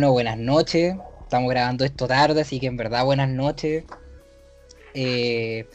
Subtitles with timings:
[0.00, 0.96] Bueno, buenas noches.
[1.24, 3.84] Estamos grabando esto tarde, así que en verdad buenas noches.
[4.94, 5.68] Eh,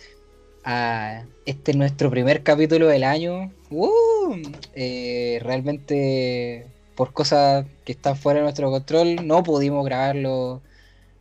[1.45, 3.51] este es nuestro primer capítulo del año.
[3.69, 4.33] ¡Uh!
[4.73, 6.65] Eh, realmente
[6.95, 10.63] por cosas que están fuera de nuestro control no pudimos grabarlo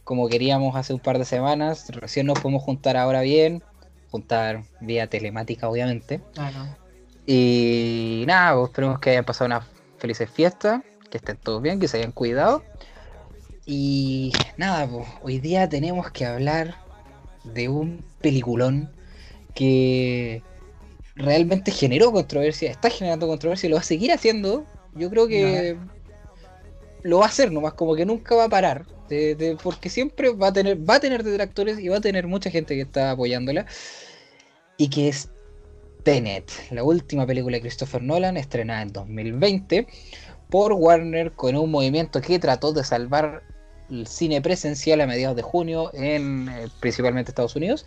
[0.05, 1.91] como queríamos hace un par de semanas.
[1.91, 3.62] Recién nos podemos juntar ahora bien.
[4.11, 6.23] Juntar vía telemática, obviamente.
[7.27, 10.80] Y nada, pues, esperemos que hayan pasado una felices fiestas,
[11.11, 12.62] que estén todos bien, que se hayan cuidado.
[13.66, 16.77] Y nada, pues, hoy día tenemos que hablar
[17.45, 18.91] de un peliculón
[19.55, 20.42] que
[21.14, 24.66] realmente generó controversia, está generando controversia y lo va a seguir haciendo.
[24.95, 25.77] Yo creo que
[27.02, 28.86] lo va a hacer nomás, como que nunca va a parar.
[29.62, 32.74] porque siempre va a tener, va a tener detractores y va a tener mucha gente
[32.74, 33.66] que está apoyándola.
[34.77, 35.30] Y que es
[36.02, 39.86] Tenet, la última película de Christopher Nolan, estrenada en 2020
[40.50, 43.42] por Warner con un movimiento que trató de salvar
[43.95, 47.87] el cine presencial a mediados de junio en eh, principalmente Estados Unidos,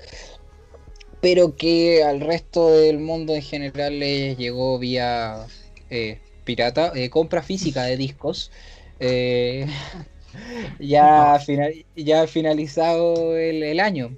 [1.21, 5.47] pero que al resto del mundo en general le llegó vía
[5.89, 8.51] eh, pirata, eh, compra física de discos.
[10.79, 14.17] ya, final, ya finalizado el, el año.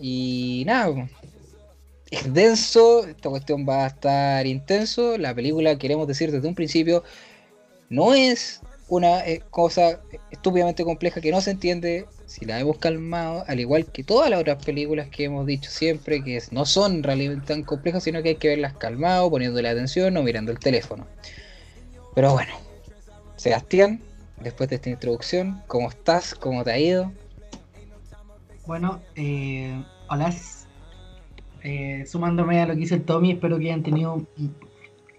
[0.00, 1.08] Y nada,
[2.12, 5.16] es denso, esta cuestión va a estar intenso.
[5.18, 7.02] La película, queremos decir desde un principio,
[7.88, 8.60] no es
[8.92, 13.86] una eh, cosa estúpidamente compleja que no se entiende si la hemos calmado, al igual
[13.86, 18.04] que todas las otras películas que hemos dicho siempre, que no son realmente tan complejas,
[18.04, 21.06] sino que hay que verlas calmado, poniéndole atención o mirando el teléfono.
[22.14, 22.52] Pero bueno,
[23.36, 24.02] Sebastián,
[24.42, 26.34] después de esta introducción, ¿cómo estás?
[26.34, 27.10] ¿Cómo te ha ido?
[28.66, 30.34] Bueno, eh, hola,
[31.62, 34.26] eh, sumándome a lo que dice el Tommy, espero que hayan tenido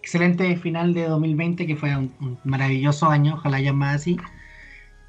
[0.04, 4.18] excelente final de 2020, que fue un, maravilloso año, ojalá haya más así.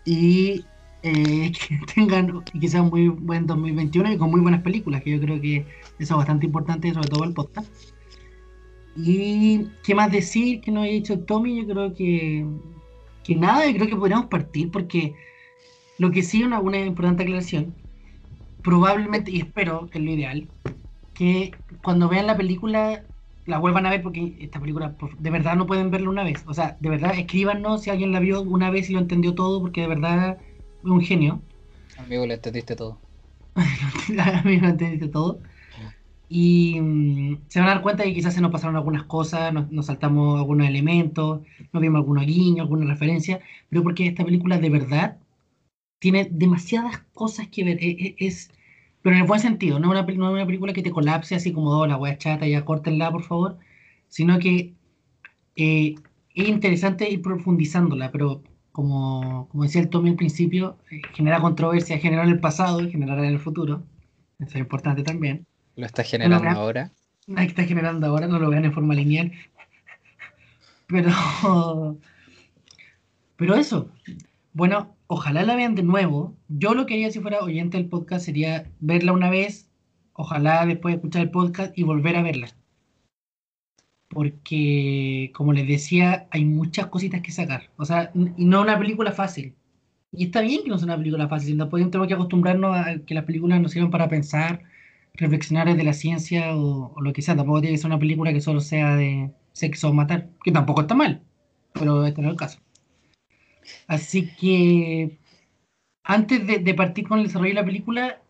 [0.04, 0.64] Y
[1.02, 5.20] eh, que tengan quizás un muy buen 2021 y con muy buenas películas, que yo
[5.20, 5.66] creo que
[5.98, 7.68] eso es bastante importante, sobre todo el podcast.
[8.96, 12.46] Y qué más decir que no haya dicho Tommy, yo creo que,
[13.24, 15.12] que nada, yo creo que podríamos partir porque
[15.98, 17.74] lo que sí, una, una importante aclaración,
[18.62, 20.48] probablemente, y espero que es lo ideal,
[21.14, 21.50] que
[21.82, 23.02] cuando vean la película
[23.46, 26.42] la vuelvan a ver porque esta película de verdad no pueden verla una vez.
[26.46, 29.60] O sea, de verdad, escríbanos si alguien la vio una vez y lo entendió todo
[29.60, 30.38] porque de verdad
[30.82, 31.42] es un genio.
[31.98, 32.98] Amigo, le entendiste todo.
[34.42, 35.40] Amigo, lo entendiste todo.
[36.28, 39.86] Y mm, se van a dar cuenta que quizás se nos pasaron algunas cosas, nos,
[39.86, 45.18] saltamos algunos elementos, nos vimos algunos guiños, alguna referencia, pero porque esta película de verdad
[45.98, 47.78] tiene demasiadas cosas que ver.
[47.82, 48.50] E, e, es
[49.04, 51.52] pero en el buen sentido, no es una, no una película que te colapse así
[51.52, 53.58] como, oh, la wea chata, ya córtenla, por favor,
[54.08, 54.72] sino que
[55.56, 55.94] eh,
[56.34, 58.42] es interesante ir profundizándola, pero
[58.72, 62.90] como, como decía el Tommy al principio, eh, genera controversia, genera en el pasado y
[62.90, 63.82] generará en el futuro.
[64.38, 65.44] Eso es importante también.
[65.76, 66.90] ¿Lo está generando ahora?
[67.26, 69.32] No, está generando ahora, no lo vean en forma lineal.
[70.86, 71.10] Pero,
[73.36, 73.90] pero eso.
[74.52, 76.36] Bueno, ojalá la vean de nuevo.
[76.48, 79.70] Yo lo que haría si fuera oyente del podcast sería verla una vez,
[80.12, 82.48] ojalá después escuchar el podcast y volver a verla.
[84.08, 87.70] Porque, como les decía, hay muchas cositas que sacar.
[87.76, 89.54] O sea, y no una película fácil.
[90.12, 91.58] Y está bien que no sea una película fácil.
[91.58, 94.62] Después tenemos que acostumbrarnos a que las películas nos sirvan para pensar,
[95.14, 97.36] reflexionar desde la ciencia o, lo que sea.
[97.36, 100.28] Tampoco tiene que ser una película que solo sea de sexo o matar.
[100.44, 101.22] Que tampoco está mal.
[101.72, 102.60] Pero este no es el caso.
[103.86, 105.18] Así que
[106.04, 108.22] antes de, partir con el desarrollo de la película,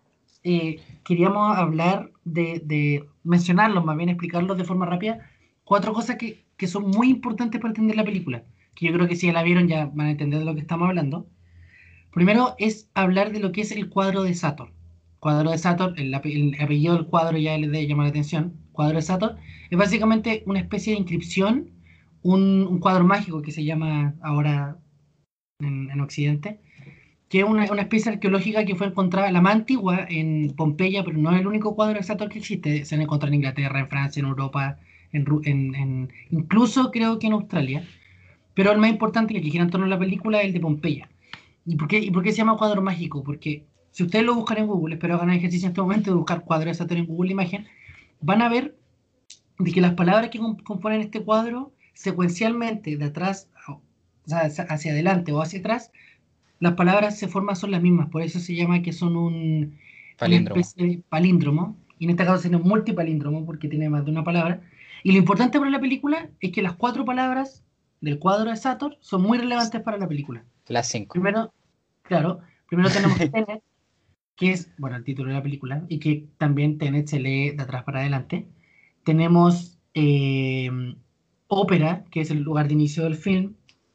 [0.45, 5.29] eh, queríamos hablar de, mencionarlos, más bien explicarlos de forma rápida,
[5.65, 9.17] cuatro cosas que, que, son muy importantes para entender la película, que yo creo que
[9.17, 11.27] si ya la vieron ya van a entender de lo que estamos hablando.
[12.13, 14.73] Primero es hablar de lo que es el cuadro de Saturn.
[15.19, 18.55] Cuadro de Saturn, el, apellido del cuadro ya les debe llamar la atención.
[18.71, 19.37] Cuadro de Saturn
[19.71, 21.71] es básicamente una especie de inscripción,
[22.23, 24.79] un cuadro mágico que se llama ahora
[25.61, 26.61] en, Occidente,
[27.29, 31.19] que es una, una, especie arqueológica que fue encontrada, la más antigua, en Pompeya, pero
[31.19, 32.85] no es el único cuadro exacto que existe.
[32.85, 34.79] Se han encontrado en Inglaterra, en Francia, en Europa,
[35.13, 37.87] en, en, incluso creo que en Australia.
[38.55, 41.09] Pero el más importante que gira en torno a la película es el de Pompeya.
[41.67, 43.25] ¿Y por, qué, ¿Y por qué se llama cuadro mágico?
[43.25, 46.17] Porque si ustedes lo buscan en Google, espero hagan el ejercicio en este momento de
[46.17, 47.67] buscar cuadro Saturn en Google Imagen,
[48.21, 48.77] van a ver
[49.59, 53.49] de que las palabras que componen este cuadro secuencialmente de atrás
[54.31, 55.91] hacia adelante o hacia atrás,
[56.61, 59.79] las palabras se forman son las mismas, por eso se llama que son un
[60.19, 60.63] palíndromo.
[61.09, 64.61] palíndromo, y en este caso sería un multipalíndromo porque tiene más de una palabra.
[65.03, 67.63] Y lo importante para la película es que las cuatro palabras
[68.01, 70.45] del cuadro de Sator son muy relevantes para la película.
[70.69, 71.13] Las cinco.
[71.13, 71.53] Primero,
[72.05, 73.63] Claro, primero tenemos Tenet,
[74.37, 77.63] que es, bueno, el título de la película, y que también Tenet se lee de
[77.63, 78.47] atrás para adelante.
[79.05, 80.71] Tenemos eh,
[81.49, 83.55] Ópera, que es el lugar de inicio del film.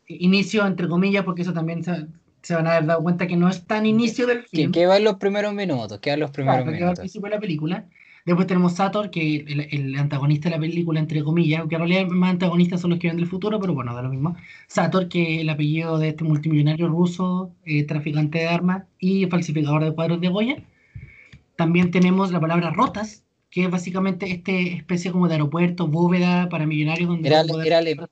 [0.10, 2.08] Inicio, entre comillas, porque eso también se,
[2.42, 4.72] se van a haber dado cuenta que no es tan inicio del film.
[4.72, 6.90] Que, que va en los primeros minutos, que va en los primeros Claro, que va
[6.92, 7.22] al minutos.
[7.22, 7.86] de la película.
[8.26, 12.08] Después tenemos Sator, que el, el antagonista de la película, entre comillas, que en realidad
[12.08, 14.36] más antagonistas son los que ven del futuro, pero bueno, da lo mismo.
[14.68, 19.84] Sator, que es el apellido de este multimillonario ruso, eh, traficante de armas y falsificador
[19.84, 20.64] de cuadros de Goya.
[21.56, 26.66] También tenemos la palabra rotas, que es básicamente este especie como de aeropuerto, bóveda para
[26.66, 27.08] millonarios.
[27.10, 27.64] Donde Era, la,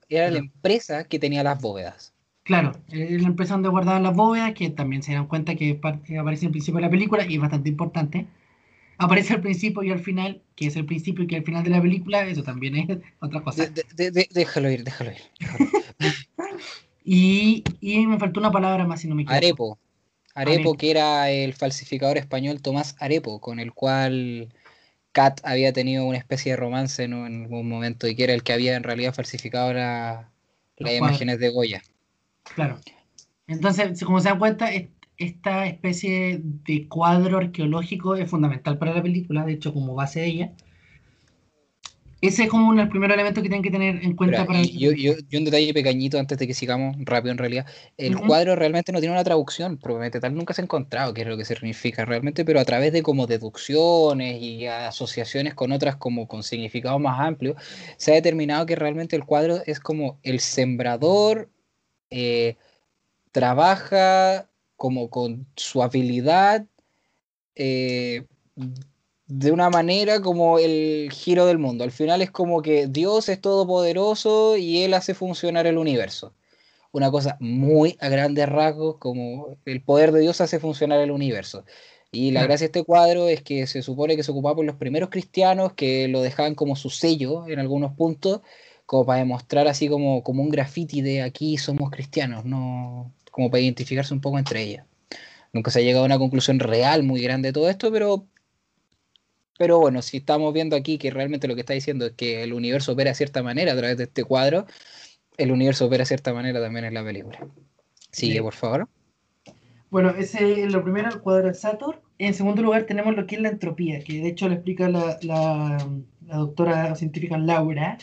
[0.10, 2.14] era la empresa que tenía las bóvedas.
[2.44, 6.18] Claro, es la empresa donde guardaban las bóvedas, que también se dan cuenta que parte-
[6.18, 8.26] aparece al principio de la película y es bastante importante.
[9.00, 11.70] Aparece al principio y al final, que es el principio y que al final de
[11.70, 13.68] la película, eso también es otra cosa.
[13.68, 15.18] De- de- de- déjalo ir, déjalo ir.
[15.40, 16.16] déjalo ir.
[17.10, 19.38] Y, y me faltó una palabra más, si no me equivoco.
[19.38, 19.80] Arepo.
[20.34, 20.74] Arepo, Arepo.
[20.76, 24.50] que era el falsificador español Tomás Arepo, con el cual
[25.18, 27.26] Kat había tenido una especie de romance ¿no?
[27.26, 30.30] en algún momento y que era el que había en realidad falsificado la-
[30.78, 31.82] las imágenes de Goya.
[32.54, 32.78] Claro.
[33.48, 39.02] Entonces, como se dan cuenta, es- esta especie de cuadro arqueológico es fundamental para la
[39.02, 40.54] película, de hecho, como base de ella.
[42.20, 44.62] Ese es como uno de los primeros elementos que tienen que tener en cuenta para...
[44.64, 47.66] yo, yo- un detalle pequeñito antes de que sigamos, rápido en realidad.
[47.96, 51.28] El cuadro realmente no tiene una traducción, probablemente tal nunca se ha encontrado qué es
[51.28, 56.28] lo que significa realmente, pero a través de como deducciones y asociaciones con otras como
[56.28, 57.56] con significados más amplios,
[57.98, 61.50] se ha determinado que realmente el cuadro es como el sembrador
[62.10, 62.56] eh,
[63.32, 66.66] trabaja como con su habilidad
[67.56, 68.26] eh,
[69.28, 71.84] de una manera como el giro del mundo.
[71.84, 76.34] Al final es como que Dios es todopoderoso y Él hace funcionar el universo.
[76.92, 81.66] Una cosa muy a grandes rasgos, como el poder de Dios hace funcionar el universo.
[82.12, 84.78] Y la gracia de este cuadro es que se supone que se ocupaba por los
[84.78, 88.42] primeros cristianos que lo dejaban como su sello en algunos puntos,
[88.86, 93.62] como para demostrar así como, como un graffiti de aquí somos cristianos, no como para
[93.62, 94.86] identificarse un poco entre ellas.
[95.52, 98.26] Nunca se ha llegado a una conclusión real muy grande de todo esto, pero
[99.58, 102.54] pero bueno, si estamos viendo aquí que realmente lo que está diciendo es que el
[102.54, 104.66] universo opera de cierta manera a través de este cuadro,
[105.38, 107.48] el universo opera de cierta manera también en la película.
[108.12, 108.42] Sigue, Sí.
[108.42, 108.90] por favor.
[109.90, 112.02] Bueno, ese es lo primero, el cuadro de Sator.
[112.18, 115.18] En segundo lugar tenemos lo que es la entropía, que de hecho lo explica la,
[115.22, 115.78] la,
[116.26, 117.98] la doctora científica Laura,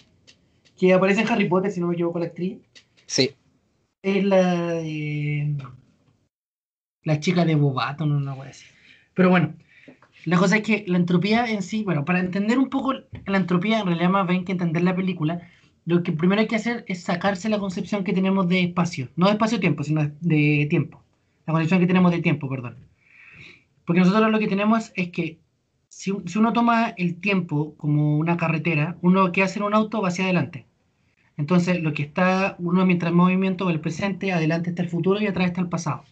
[0.77, 2.59] que aparece en Harry Potter, si no me equivoco, la actriz.
[3.07, 3.35] Sí,
[4.03, 5.57] Es la de...
[7.05, 8.69] La chica de Bobato, no, no voy a decir.
[9.15, 9.55] Pero bueno,
[10.25, 12.95] la cosa es que la entropía en sí, bueno, para entender un poco
[13.27, 15.43] la entropía, en realidad más bien que entender la película,
[15.87, 19.27] lo que primero hay que hacer es sacarse la concepción que tenemos de espacio, no
[19.27, 21.03] de espacio-tiempo, sino de tiempo.
[21.47, 22.77] La concepción que tenemos de tiempo, perdón.
[23.85, 25.39] Porque nosotros lo que tenemos es que
[25.91, 30.09] si, uno toma el tiempo como una carretera, uno que hace en un auto va
[30.09, 30.67] hacia adelante.
[31.37, 35.27] Entonces, lo que está uno mientras en movimiento el presente, adelante está el futuro y
[35.27, 36.05] atrás está el pasado.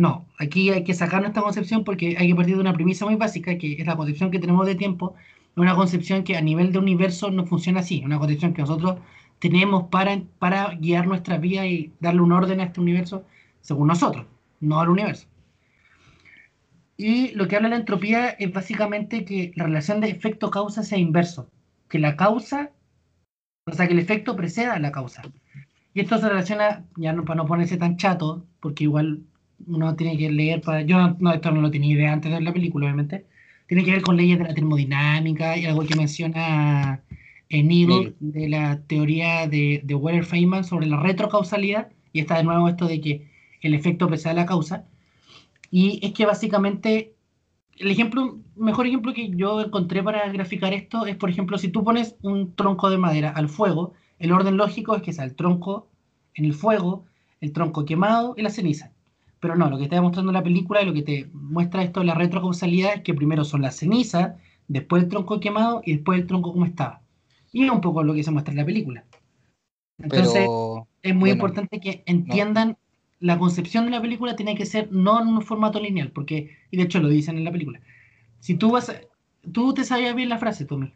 [0.00, 3.16] No, aquí hay que sacar nuestra concepción porque hay que partir de una premisa muy
[3.16, 5.14] básica, que es la concepción que tenemos de tiempo,
[5.56, 8.98] una concepción que a nivel de universo no funciona así, una concepción que nosotros
[9.40, 13.26] tenemos para, para guiar nuestra vida y darle un orden a este universo
[13.60, 14.24] según nosotros,
[14.60, 15.26] no al universo.
[16.96, 21.50] Y lo que habla la entropía es básicamente que la relación de efecto-causa sea inverso,
[21.90, 22.70] que la causa,
[23.66, 25.20] o sea, que el efecto preceda a la causa.
[25.92, 29.24] Y esto se relaciona, ya no, para no ponerse tan chato, porque igual
[29.66, 30.82] uno tiene que leer para...
[30.82, 33.26] Yo no, no, esto no lo tenía idea antes de ver la película, obviamente.
[33.66, 37.02] Tiene que ver con leyes de la termodinámica y algo que menciona
[37.48, 41.88] eh, Neil de la teoría de, de Werner Feynman sobre la retrocausalidad.
[42.12, 43.28] Y está de nuevo esto de que
[43.60, 44.84] el efecto precede a la causa.
[45.70, 47.14] Y es que básicamente
[47.80, 51.82] el ejemplo, mejor ejemplo que yo encontré para graficar esto es, por ejemplo, si tú
[51.82, 55.88] pones un tronco de madera al fuego, el orden lógico es que sea el tronco
[56.34, 57.06] en el fuego,
[57.40, 58.92] el tronco quemado y la ceniza.
[59.40, 62.06] Pero no, lo que está demostrando la película y lo que te muestra esto de
[62.06, 64.34] la retrocausalidad es que primero son las cenizas,
[64.68, 67.00] después el tronco quemado y después el tronco como estaba.
[67.52, 69.04] Y es un poco lo que se muestra en la película.
[69.98, 72.76] Entonces, pero es muy bueno, importante que entiendan
[73.18, 76.76] la concepción de la película tiene que ser no en un formato lineal, porque, y
[76.76, 77.80] de hecho lo dicen en la película.
[78.40, 78.92] Si tú vas
[79.52, 80.92] tú te sabías bien la frase, Tommy.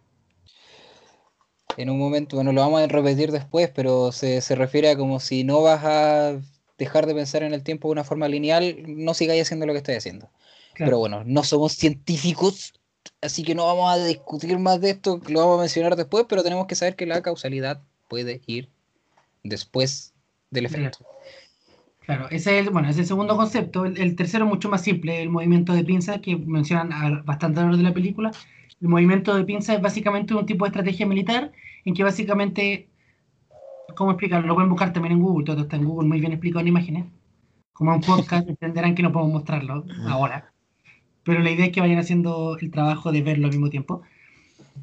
[1.77, 5.21] en un momento, bueno, lo vamos a repetir después, pero se, se refiere a como
[5.21, 6.41] si no vas a
[6.79, 9.79] dejar de pensar en el tiempo de una forma lineal, no sigáis haciendo lo que
[9.79, 10.29] estáis haciendo.
[10.75, 10.91] Claro.
[10.91, 12.75] Pero bueno, no somos científicos,
[13.21, 16.43] así que no vamos a discutir más de esto, lo vamos a mencionar después, pero
[16.43, 18.69] tenemos que saber que la causalidad puede ir
[19.43, 20.13] después
[20.51, 21.07] del efecto.
[22.01, 23.87] Claro, ese es el, bueno, ese es el segundo concepto.
[23.87, 27.69] El, el tercero mucho más simple, el movimiento de pinza que mencionan bastante a lo
[27.71, 28.31] largo de la película.
[28.83, 31.53] El movimiento de pinza es básicamente un tipo de estrategia militar
[31.85, 32.89] en que básicamente,
[33.95, 34.47] ¿cómo explicarlo?
[34.47, 37.05] Lo pueden buscar también en Google, todo está en Google muy bien explicado en imágenes.
[37.73, 40.53] Como en un podcast entenderán que no podemos mostrarlo ahora.
[41.25, 44.03] Pero la idea es que vayan haciendo el trabajo de verlo al mismo tiempo.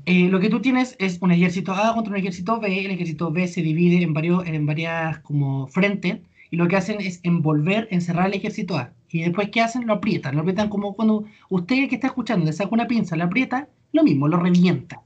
[0.06, 2.86] Eh, lo que tú tienes es un ejército A contra un ejército B.
[2.86, 7.00] El ejército B se divide en, varios, en varias como frentes y lo que hacen
[7.00, 8.94] es envolver, encerrar al ejército A.
[9.10, 9.88] Y después, ¿qué hacen?
[9.88, 10.36] Lo aprietan.
[10.36, 14.04] Lo aprietan como cuando usted que está escuchando le saca una pinza, la aprieta, lo
[14.04, 15.02] mismo, lo revienta.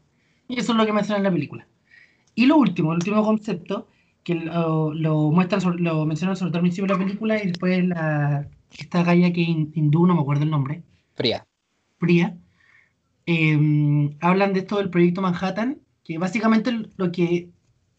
[0.47, 1.67] Y eso es lo que menciona en la película.
[2.35, 3.87] Y lo último, el último concepto,
[4.25, 7.47] que lo, lo muestran, sobre- lo mencionan sobre todo al principio de la película y
[7.47, 10.83] después la, esta galla que es hin- hindú, no me acuerdo el nombre,
[11.15, 11.47] Fría.
[11.99, 12.37] Fría,
[13.25, 17.49] eh, hablan de esto del proyecto Manhattan, que básicamente lo que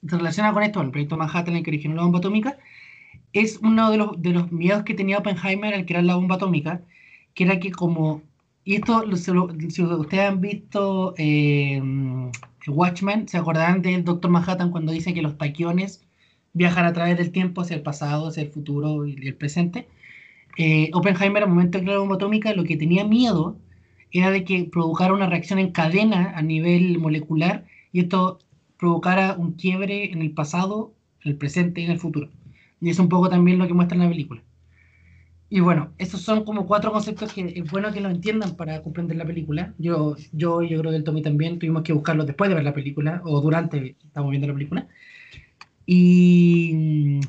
[0.09, 2.59] se relaciona con esto, el proyecto Manhattan, el que originó la bomba atómica,
[3.33, 6.83] es uno de los, de los miedos que tenía Oppenheimer al crear la bomba atómica,
[7.35, 8.23] que era que como,
[8.65, 11.83] y esto, si ustedes han visto eh,
[12.69, 16.06] Watchmen, se acordarán del Doctor Manhattan cuando dice que los taquiones
[16.57, 19.87] viajan a través del tiempo hacia el pasado, hacia el futuro y el presente.
[20.57, 23.59] Eh, Oppenheimer, al momento de crear la bomba atómica, lo que tenía miedo
[24.11, 28.39] era de que provocara una reacción en cadena a nivel molecular y esto
[28.79, 30.95] provocara un quiebre en el pasado,
[31.25, 32.31] en el presente y en el futuro.
[32.81, 34.43] Y es un poco también lo que muestra en la película.
[35.51, 39.19] Y bueno, esos son como cuatro conceptos que es bueno que lo entiendan para comprender
[39.19, 39.75] la película.
[39.79, 42.75] Yo, yo, yo creo que el Tommy también tuvimos que buscarlos después de ver la
[42.75, 44.89] película o durante estamos viendo la película.
[45.87, 47.21] Y,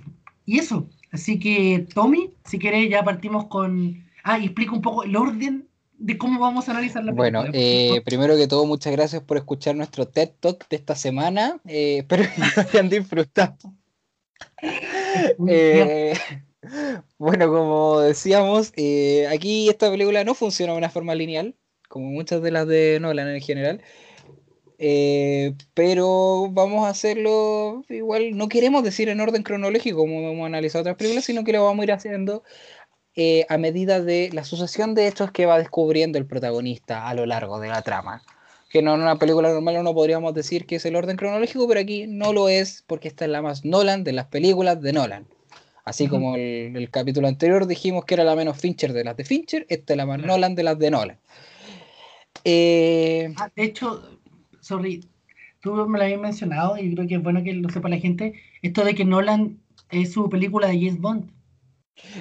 [0.46, 0.90] y eso.
[1.12, 4.04] Así que, Tommy, si quieres, ya partimos con.
[4.24, 7.42] Ah, y explica un poco el orden de cómo vamos a analizar la película.
[7.42, 11.60] Bueno, eh, primero que todo, muchas gracias por escuchar nuestro TED Talk de esta semana.
[11.66, 13.58] Eh, espero que lo hayan disfrutado.
[15.48, 16.14] Eh,
[17.18, 21.56] bueno, como decíamos, eh, aquí esta película no funciona de una forma lineal,
[21.88, 23.82] como muchas de las de Nolan en general.
[24.80, 30.82] Eh, pero vamos a hacerlo igual, no queremos decir en orden cronológico como hemos analizado
[30.82, 32.44] otras películas, sino que lo vamos a ir haciendo
[33.16, 37.26] eh, a medida de la sucesión de hechos que va descubriendo el protagonista a lo
[37.26, 38.22] largo de la trama.
[38.70, 41.80] Que no en una película normal no podríamos decir que es el orden cronológico, pero
[41.80, 45.26] aquí no lo es porque esta es la más Nolan de las películas de Nolan.
[45.86, 49.24] Así como el, el capítulo anterior dijimos que era la menos Fincher de las de
[49.24, 50.20] Fincher, esta es la más.
[50.20, 51.18] Nolan de las de Nolan.
[52.44, 54.17] Eh, Ah, de hecho,
[54.68, 55.08] sorry,
[55.62, 58.34] tú me lo habías mencionado y creo que es bueno que lo sepa la gente.
[58.62, 59.60] Esto de que Nolan
[59.90, 61.32] es su película de James Bond.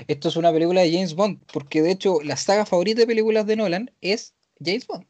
[0.06, 3.46] esto es una película de James Bond, porque de hecho la saga favorita de películas
[3.46, 4.34] de Nolan es
[4.64, 5.06] James Bond.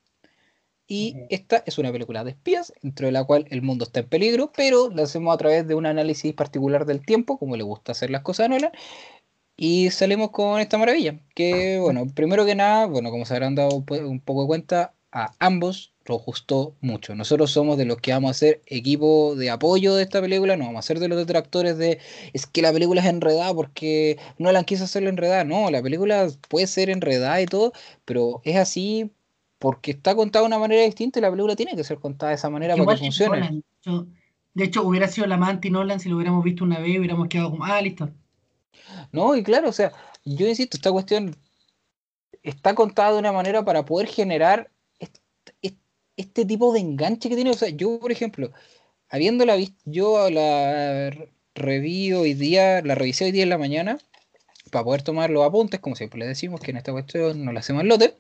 [0.89, 4.09] Y esta es una película de espías, dentro de la cual el mundo está en
[4.09, 7.91] peligro, pero lo hacemos a través de un análisis particular del tiempo, como le gusta
[7.91, 8.71] hacer las cosas a Nolan,
[9.57, 11.19] y salimos con esta maravilla.
[11.35, 15.33] Que, bueno, primero que nada, bueno, como se habrán dado un poco de cuenta, a
[15.41, 17.15] ambos gustó mucho.
[17.15, 20.67] Nosotros somos de los que vamos a ser equipo de apoyo de esta película, no
[20.67, 21.99] vamos a ser de los detractores de
[22.33, 25.45] es que la película es enredada porque Nolan quiso hacerla enredada.
[25.45, 27.73] No, la película puede ser enredada y todo,
[28.05, 29.11] pero es así
[29.59, 32.37] porque está contada de una manera distinta y la película tiene que ser contada de
[32.37, 33.41] esa manera para Igual que que funcione.
[33.41, 33.55] Nolan.
[33.55, 34.07] De hecho,
[34.55, 37.29] de hecho, hubiera sido la más anti-Nolan si lo hubiéramos visto una vez y hubiéramos
[37.29, 38.11] quedado como, ah, listo.
[39.13, 39.93] No, y claro, o sea,
[40.25, 41.37] yo insisto, esta cuestión
[42.43, 44.71] está contada de una manera para poder generar
[46.17, 47.51] este, tipo de enganche que tiene.
[47.51, 48.53] O sea, yo, por ejemplo,
[49.09, 53.99] habiéndola visto, yo la re- reví hoy día, la revisé hoy día en la mañana
[54.71, 57.61] para poder tomar los apuntes, como siempre le decimos que en esta cuestión no la
[57.61, 58.17] hacemos al lote.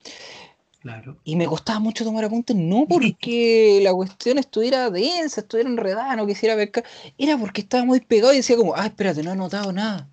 [0.80, 1.16] Claro.
[1.24, 6.26] Y me costaba mucho tomar apuntes, no porque la cuestión estuviera densa, estuviera enredada, no
[6.26, 6.70] quisiera ver,
[7.18, 10.08] era porque estaba muy pegado y decía como, ah, espérate, no he notado nada.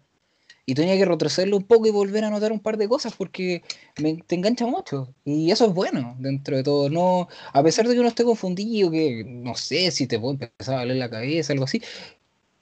[0.66, 3.64] Y tenía que retrocederlo un poco y volver a anotar un par de cosas porque
[3.98, 5.14] me, te engancha mucho.
[5.26, 6.90] Y eso es bueno dentro de todo.
[6.90, 10.76] No, a pesar de que uno esté confundido, que no sé si te puede empezar
[10.76, 11.82] a doler la cabeza, algo así.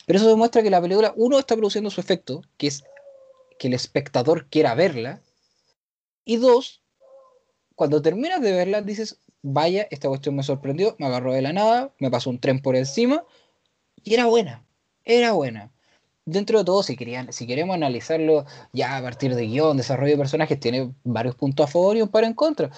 [0.08, 2.84] Pero eso demuestra que la película, uno, está produciendo su efecto, que es
[3.60, 5.22] que el espectador quiera verla.
[6.26, 6.82] Y dos,
[7.76, 11.94] cuando terminas de verla, dices, vaya, esta cuestión me sorprendió, me agarró de la nada,
[12.00, 13.24] me pasó un tren por encima,
[14.04, 14.66] y era buena,
[15.04, 15.72] era buena.
[16.32, 20.18] Dentro de todo, si, querían, si queremos analizarlo ya a partir de guion, desarrollo de
[20.18, 22.70] personajes, tiene varios puntos a favor y un par en contra.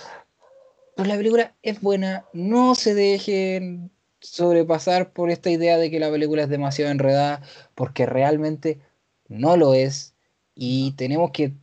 [0.96, 6.10] Pero la película es buena, no se dejen sobrepasar por esta idea de que la
[6.10, 7.42] película es demasiado enredada,
[7.76, 8.80] porque realmente
[9.28, 10.14] no lo es.
[10.56, 11.54] Y tenemos que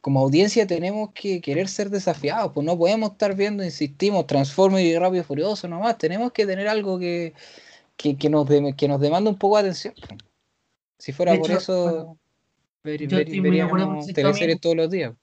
[0.00, 4.96] como audiencia tenemos que querer ser desafiados, pues no podemos estar viendo, insistimos, Transformers y
[4.96, 7.34] Rápido y Furioso nomás, tenemos que tener algo que,
[7.96, 9.94] que, que nos, de- que nos demanda un poco de atención.
[10.98, 12.18] Si fuera De por hecho, eso...
[12.82, 15.14] bueno, veríamos teleseries todos los días.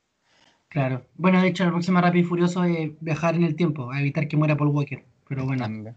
[0.73, 1.05] Claro.
[1.15, 4.27] Bueno, de hecho, la próxima Rápido y Furioso es viajar en el tiempo, a evitar
[4.27, 5.03] que muera Paul Walker.
[5.27, 5.93] Pero bueno, el,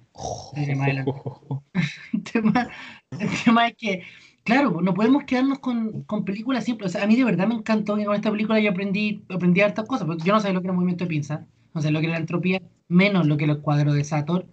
[2.33, 4.02] tema, es que,
[4.45, 6.90] claro, no podemos quedarnos con, películas simples.
[6.90, 9.62] O sea, a mí de verdad me encantó que con esta película yo aprendí, aprendí
[9.62, 10.06] hartas cosas.
[10.06, 12.06] Porque yo no sabía lo que era el movimiento de pinza, no sé lo que
[12.06, 14.47] era la entropía, menos lo que era el cuadro de Sator.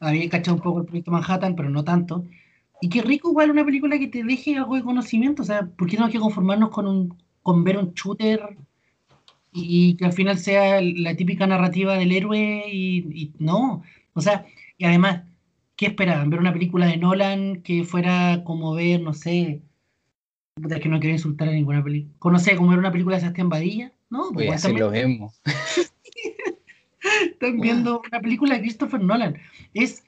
[0.00, 2.24] Había cachado un poco el proyecto Manhattan, pero no tanto.
[2.80, 5.42] Y qué rico igual una película que te deje algo de conocimiento.
[5.42, 8.56] O sea, ¿por qué hay que conformarnos con, un, con ver un shooter
[9.52, 13.82] y que al final sea la típica narrativa del héroe y, no?
[14.14, 15.24] O sea, y además,
[15.76, 16.30] ¿qué esperaban?
[16.30, 19.62] ¿Ver una película de Nolan que fuera como ver, no sé,
[20.56, 23.48] es que no quiero insultar a ninguna película, conocer como ver una película de Sebastián
[23.48, 23.92] Badilla?
[24.10, 25.40] No, pues así lo vemos.
[27.24, 29.36] Están viendo una película de Christopher Nolan.
[29.74, 30.04] Es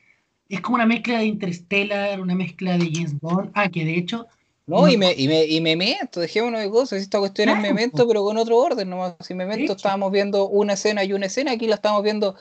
[0.51, 3.51] es como una mezcla de Interstellar, una mezcla de James Bond.
[3.55, 4.27] Ah, que de hecho.
[4.67, 7.01] No, y, me, y, me, y Memento, dejémonos de cosas.
[7.01, 9.15] Esta cuestión es Memento, pero con otro orden nomás.
[9.21, 12.37] Si Memento estábamos viendo una escena y una escena, aquí la estamos viendo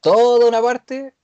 [0.00, 1.14] toda una parte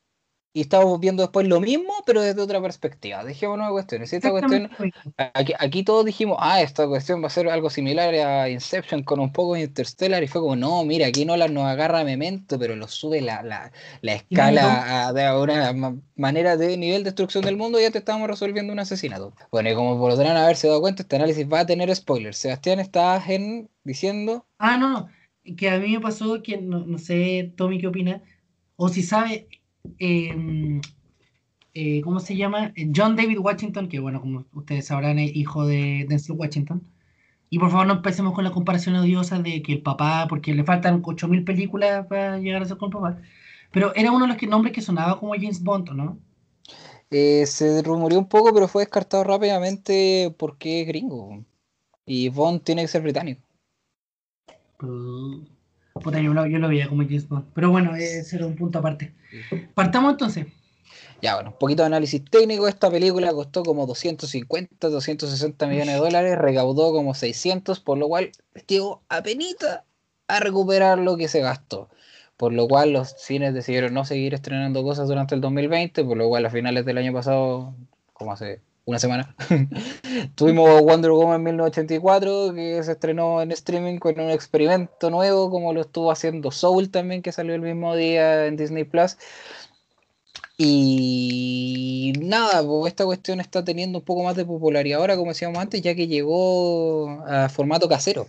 [0.58, 3.22] y estamos viendo después lo mismo, pero desde otra perspectiva.
[3.22, 4.12] Dejémonos de cuestiones.
[4.12, 4.68] Esta cuestión,
[5.16, 9.20] aquí, aquí, todos dijimos, ah, esta cuestión va a ser algo similar a Inception con
[9.20, 12.74] un poco de Interstellar, y fue como, no, mira, aquí Nolan nos agarra Memento, pero
[12.74, 17.78] lo sube la, la, la escala de una manera de nivel de destrucción del mundo,
[17.78, 19.32] y ya te estamos resolviendo un asesinato.
[19.52, 22.36] Bueno, y como podrán haberse dado cuenta, este análisis va a tener spoilers.
[22.36, 24.44] Sebastián, está en, diciendo.
[24.58, 25.08] Ah, no, no,
[25.56, 28.22] que a mí me pasó que, no, no sé, Tommy, ¿qué opina?
[28.74, 29.46] O si sabe,
[29.98, 30.80] Em,
[31.74, 32.72] eh, ¿cómo se llama?
[32.94, 36.82] John David Washington, que bueno, como ustedes sabrán, es hijo de Denzel Washington.
[37.50, 40.64] Y por favor no empecemos con la comparación odiosa de que el papá, porque le
[40.64, 43.22] faltan 8.000 películas para llegar a ser con el papá.
[43.72, 46.18] Pero era uno de los nombres que sonaba como James Bond, ¿no?
[47.10, 51.44] Eh, se rumoreó un poco, pero fue descartado rápidamente porque es gringo.
[52.04, 53.42] Y Bond tiene que ser británico.
[54.82, 55.57] Uh
[56.04, 57.46] yo, lo, veía como James Bond.
[57.54, 59.14] Pero bueno, ese era un punto aparte.
[59.74, 60.46] Partamos entonces.
[61.20, 62.68] Ya, bueno, un poquito de análisis técnico.
[62.68, 68.30] Esta película costó como 250, 260 millones de dólares, recaudó como 600, por lo cual
[68.66, 69.56] llegó apenas
[70.28, 71.88] a recuperar lo que se gastó.
[72.36, 76.28] Por lo cual los cines decidieron no seguir estrenando cosas durante el 2020, por lo
[76.28, 77.74] cual a finales del año pasado,
[78.12, 79.36] como hace una semana.
[80.34, 85.82] Tuvimos Wonder Woman 1984, que se estrenó en streaming con un experimento nuevo, como lo
[85.82, 89.18] estuvo haciendo Soul también, que salió el mismo día en Disney Plus.
[90.56, 95.58] Y nada, pues esta cuestión está teniendo un poco más de popularidad ahora, como decíamos
[95.58, 98.26] antes, ya que llegó a formato casero.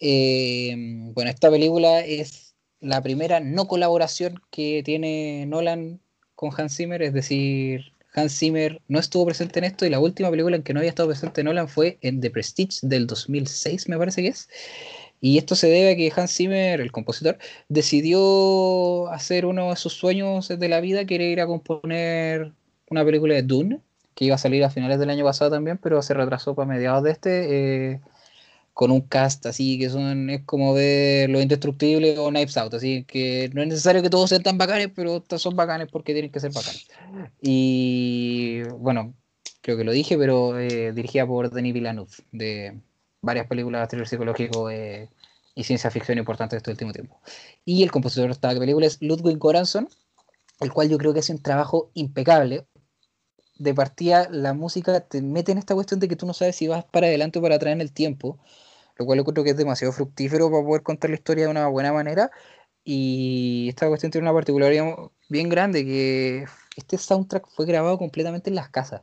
[0.00, 0.74] Eh,
[1.14, 6.00] bueno, esta película es la primera no colaboración que tiene Nolan
[6.34, 10.30] con Hans Zimmer, es decir, Hans Zimmer no estuvo presente en esto y la última
[10.30, 13.98] película en que no había estado presente Nolan fue en The Prestige del 2006, me
[13.98, 14.48] parece que es.
[15.20, 19.92] Y esto se debe a que Hans Zimmer, el compositor, decidió hacer uno de sus
[19.94, 22.52] sueños de la vida, que ir a componer
[22.88, 23.80] una película de Dune,
[24.14, 27.02] que iba a salir a finales del año pasado también, pero se retrasó para mediados
[27.02, 27.92] de este.
[27.92, 28.00] Eh,
[28.78, 33.02] con un cast así que son es como ver Lo Indestructible o Knives Out, así
[33.02, 36.38] que no es necesario que todos sean tan bacanes, pero son bacanes porque tienen que
[36.38, 36.86] ser bacanes.
[37.42, 39.14] Y bueno,
[39.62, 42.80] creo que lo dije, pero eh, dirigida por Denis Villeneuve, de
[43.20, 45.08] varias películas de thriller psicológico eh,
[45.56, 47.20] y ciencia ficción importantes de este último tiempo.
[47.64, 49.88] Y el compositor de esta película es Ludwig Göransson,
[50.60, 52.64] el cual yo creo que hace un trabajo impecable.
[53.56, 56.68] De partida, la música te mete en esta cuestión de que tú no sabes si
[56.68, 58.38] vas para adelante o para atrás en el tiempo
[58.98, 61.92] lo cual creo que es demasiado fructífero para poder contar la historia de una buena
[61.92, 62.30] manera.
[62.84, 64.96] Y esta cuestión tiene una particularidad
[65.28, 69.02] bien grande, que este soundtrack fue grabado completamente en las casas.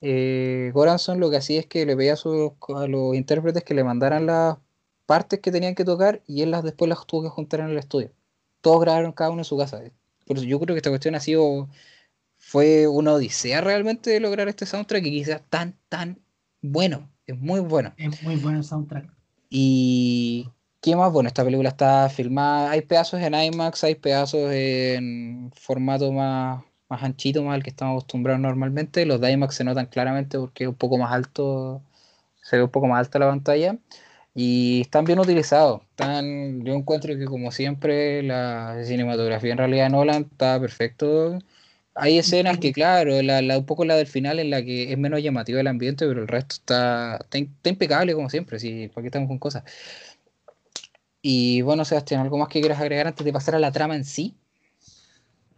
[0.00, 4.26] Eh, Goranson lo que hacía es que le pedía a, los intérpretes que le mandaran
[4.26, 4.58] las
[5.06, 7.78] partes que tenían que tocar y él las después las tuvo que juntar en el
[7.78, 8.12] estudio.
[8.60, 9.82] Todos grabaron cada uno en su casa.
[10.26, 11.68] Por eso yo creo que esta cuestión ha sido
[12.38, 16.20] fue una odisea realmente de lograr este soundtrack y quizás tan tan
[16.62, 17.92] bueno, es muy bueno.
[17.98, 19.17] Es muy bueno el soundtrack.
[19.50, 21.12] Y ¿qué más?
[21.12, 27.02] Bueno, esta película está filmada, hay pedazos en IMAX, hay pedazos en formato más, más
[27.02, 29.06] anchito, más al que estamos acostumbrados normalmente.
[29.06, 31.82] Los de IMAX se notan claramente porque es un poco más alto,
[32.42, 33.78] se ve un poco más alta la pantalla.
[34.34, 35.82] Y están bien utilizados.
[35.90, 41.38] Están, yo encuentro que como siempre la cinematografía en realidad de Nolan está perfecto.
[42.00, 45.22] Hay escenas que, claro, la, un poco la del final en la que es menos
[45.22, 49.38] llamativo el ambiente, pero el resto está, está, impecable como siempre, si aquí estamos con
[49.38, 49.64] cosas.
[51.20, 54.04] Y bueno, Sebastián, ¿algo más que quieras agregar antes de pasar a la trama en
[54.04, 54.36] sí?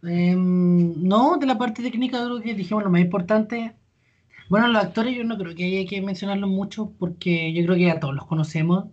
[0.03, 3.75] Em, no, de la parte técnica creo que dijimos lo más importante.
[4.49, 7.85] Bueno, los actores yo no creo que haya que mencionarlos mucho porque yo creo que
[7.85, 8.85] ya todos los conocemos.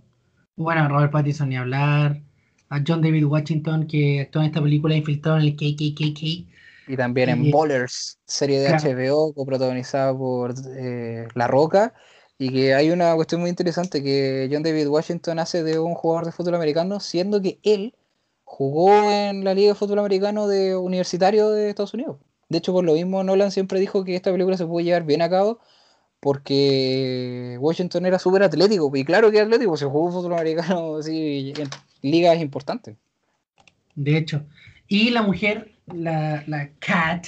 [0.57, 2.23] Bueno, a Robert Pattinson ni hablar,
[2.69, 6.48] a John David Washington que actuó en esta película infiltrado en el KKKK.
[6.89, 8.71] Y también en Ballers, serie de.
[8.71, 11.95] HBO coprotagonizada por eh, La Roca.
[12.39, 16.25] Y que hay una cuestión muy interesante que John David Washington hace de un jugador
[16.25, 17.95] de fútbol americano, siendo que él
[18.45, 22.17] jugó en la Liga de Fútbol Americano de Universitario de Estados Unidos.
[22.49, 25.21] De hecho, por lo mismo, Nolan siempre dijo que esta película se pudo llevar bien
[25.21, 25.59] a cabo
[26.21, 28.91] porque Washington era súper atlético.
[28.95, 31.69] Y claro que atlético, se jugó fútbol americano así, en
[32.03, 32.97] ligas importantes.
[33.95, 34.45] De hecho.
[34.89, 37.27] Y la mujer, la, la Cat,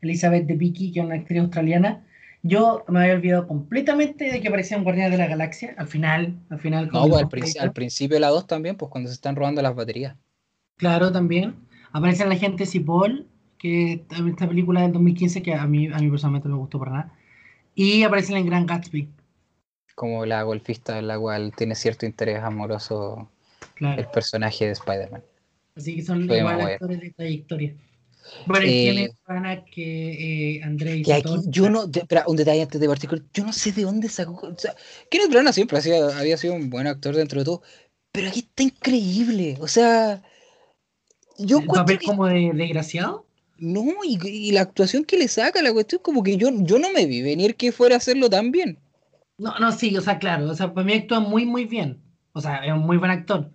[0.00, 2.04] Elizabeth Debicki, que es una actriz australiana,
[2.42, 5.74] yo me había olvidado completamente de que aparecía en Guardianes de la Galaxia.
[5.76, 6.88] Al final, al final.
[6.92, 7.62] No, pues al, princi- crédito.
[7.62, 10.16] al principio de la 2 también, pues cuando se están robando las baterías.
[10.76, 11.54] Claro, también.
[11.92, 13.26] Aparece la gente Cipoll,
[13.58, 16.92] que esta película del 2015, que a mí, a mí personalmente no me gustó para
[16.92, 17.12] nada.
[17.74, 19.08] Y aparece en Gran Gatsby.
[19.94, 23.28] como la golfista en la cual tiene cierto interés amoroso
[23.74, 24.00] Claro.
[24.00, 25.22] el personaje de Spider-Man.
[25.76, 27.74] Así que son igual actores de trayectoria.
[28.46, 29.10] Bueno, Eh, tiene
[29.72, 33.44] que eh, André Que aquí yo no, de- espera, un detalle antes de partir, yo
[33.44, 34.74] no sé de dónde sacó, o sea,
[35.10, 37.62] Kenneth Branagh siempre había sido un buen actor dentro de todo,
[38.12, 40.22] pero aquí está increíble, o sea,
[41.38, 43.26] yo el papel que- como de desgraciado.
[43.58, 46.92] no, y, y la actuación que le saca, la cuestión como que yo, yo no
[46.92, 48.78] me vi venir que fuera a hacerlo tan bien.
[49.38, 52.02] No, no, sí, o sea, claro, o sea, para mí actúa muy, muy bien.
[52.32, 53.50] O sea, es un muy buen actor.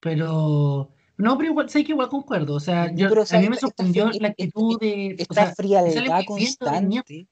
[0.00, 2.54] Pero, no, pero igual, sé que igual concuerdo.
[2.54, 5.14] O sea, yo, pero, o a mí me sorprendió la actitud de.
[5.18, 7.28] o Esta sea, frialdad constante,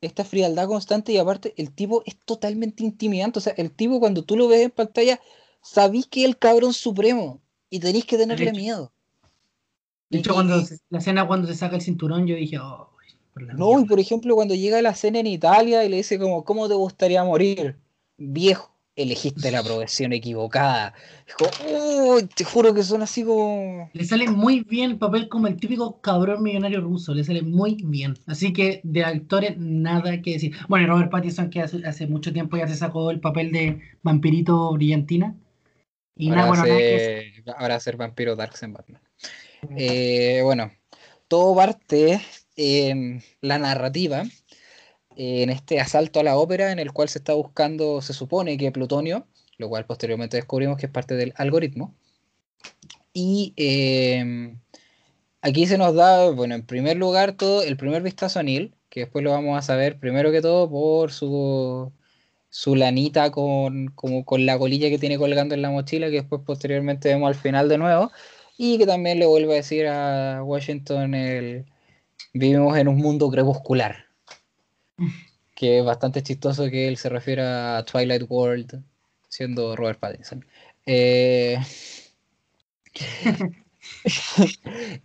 [0.00, 4.22] esta frialdad constante y aparte el tipo es totalmente intimidante, o sea, el tipo cuando
[4.22, 5.20] tú lo ves en pantalla,
[5.60, 8.92] sabís que es el cabrón supremo y tenéis que tenerle miedo.
[10.10, 12.90] De hecho, y- cuando se- la escena cuando se saca el cinturón, yo dije, oh,
[13.34, 13.88] por la No, y mierda".
[13.88, 17.24] por ejemplo, cuando llega la cena en Italia y le dice como, ¿cómo te gustaría
[17.24, 17.76] morir?
[18.16, 20.92] Viejo, elegiste la profesión equivocada.
[21.26, 21.50] Dijo,
[22.14, 23.88] "Uy, te juro que son así como...
[23.92, 27.78] Le sale muy bien el papel como el típico cabrón millonario ruso, le sale muy
[27.84, 28.14] bien.
[28.26, 30.56] Así que de actores nada que decir.
[30.68, 34.72] Bueno, Robert Pattinson que hace, hace mucho tiempo ya se sacó el papel de vampirito
[34.72, 35.34] brillantina.
[36.16, 39.00] Y Ahora, nada, bueno, a nada que ahora ser vampiro Darks en Batman.
[39.76, 40.70] Eh, bueno,
[41.28, 42.20] todo parte
[42.56, 44.24] en la narrativa,
[45.18, 48.72] en este asalto a la ópera en el cual se está buscando, se supone que
[48.72, 49.26] plutonio,
[49.58, 51.94] lo cual posteriormente descubrimos que es parte del algoritmo.
[53.12, 54.54] Y eh,
[55.42, 59.00] aquí se nos da, bueno, en primer lugar, todo el primer vistazo a Neil, que
[59.00, 61.92] después lo vamos a saber primero que todo por su,
[62.50, 66.42] su lanita con, como con la colilla que tiene colgando en la mochila, que después
[66.46, 68.12] posteriormente vemos al final de nuevo,
[68.56, 71.66] y que también le vuelve a decir a Washington el
[72.32, 74.07] vivimos en un mundo crepuscular,
[75.54, 78.82] que es bastante chistoso que él se refiera a Twilight World
[79.28, 80.44] siendo Robert Pattinson.
[80.86, 81.58] Eh,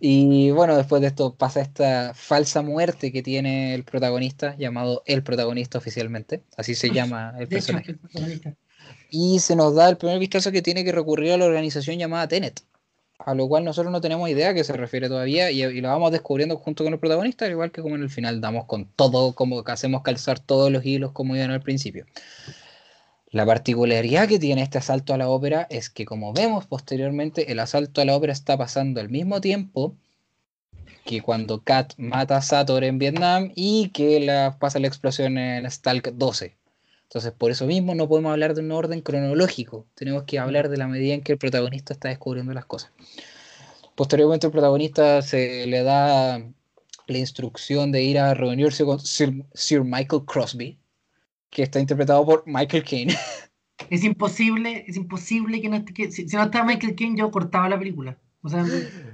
[0.00, 5.22] y bueno, después de esto pasa esta falsa muerte que tiene el protagonista, llamado el
[5.22, 7.96] protagonista oficialmente, así se llama el hecho, personaje.
[8.14, 8.56] el.
[9.10, 12.28] Y se nos da el primer vistazo que tiene que recurrir a la organización llamada
[12.28, 12.62] Tenet,
[13.24, 15.88] a lo cual nosotros no tenemos idea a qué se refiere todavía y, y lo
[15.88, 18.86] vamos descubriendo junto con el protagonista, al igual que como en el final damos con
[18.86, 22.06] todo, como que hacemos calzar todos los hilos como iban al principio.
[23.30, 27.58] La particularidad que tiene este asalto a la ópera es que, como vemos posteriormente, el
[27.58, 29.96] asalto a la ópera está pasando al mismo tiempo
[31.04, 35.68] que cuando Kat mata a Sator en Vietnam y que la, pasa la explosión en
[35.70, 36.56] Stalk 12.
[37.14, 39.86] Entonces, por eso mismo no podemos hablar de un orden cronológico.
[39.94, 42.90] Tenemos que hablar de la medida en que el protagonista está descubriendo las cosas.
[43.94, 49.84] Posteriormente, el protagonista se le da la instrucción de ir a reunirse con Sir, Sir
[49.84, 50.76] Michael Crosby,
[51.50, 53.14] que está interpretado por Michael Caine.
[53.90, 57.30] Es imposible, es imposible que no esté, que, si, si no estaba Michael Caine, yo
[57.30, 58.16] cortaba la película.
[58.42, 58.64] O sea,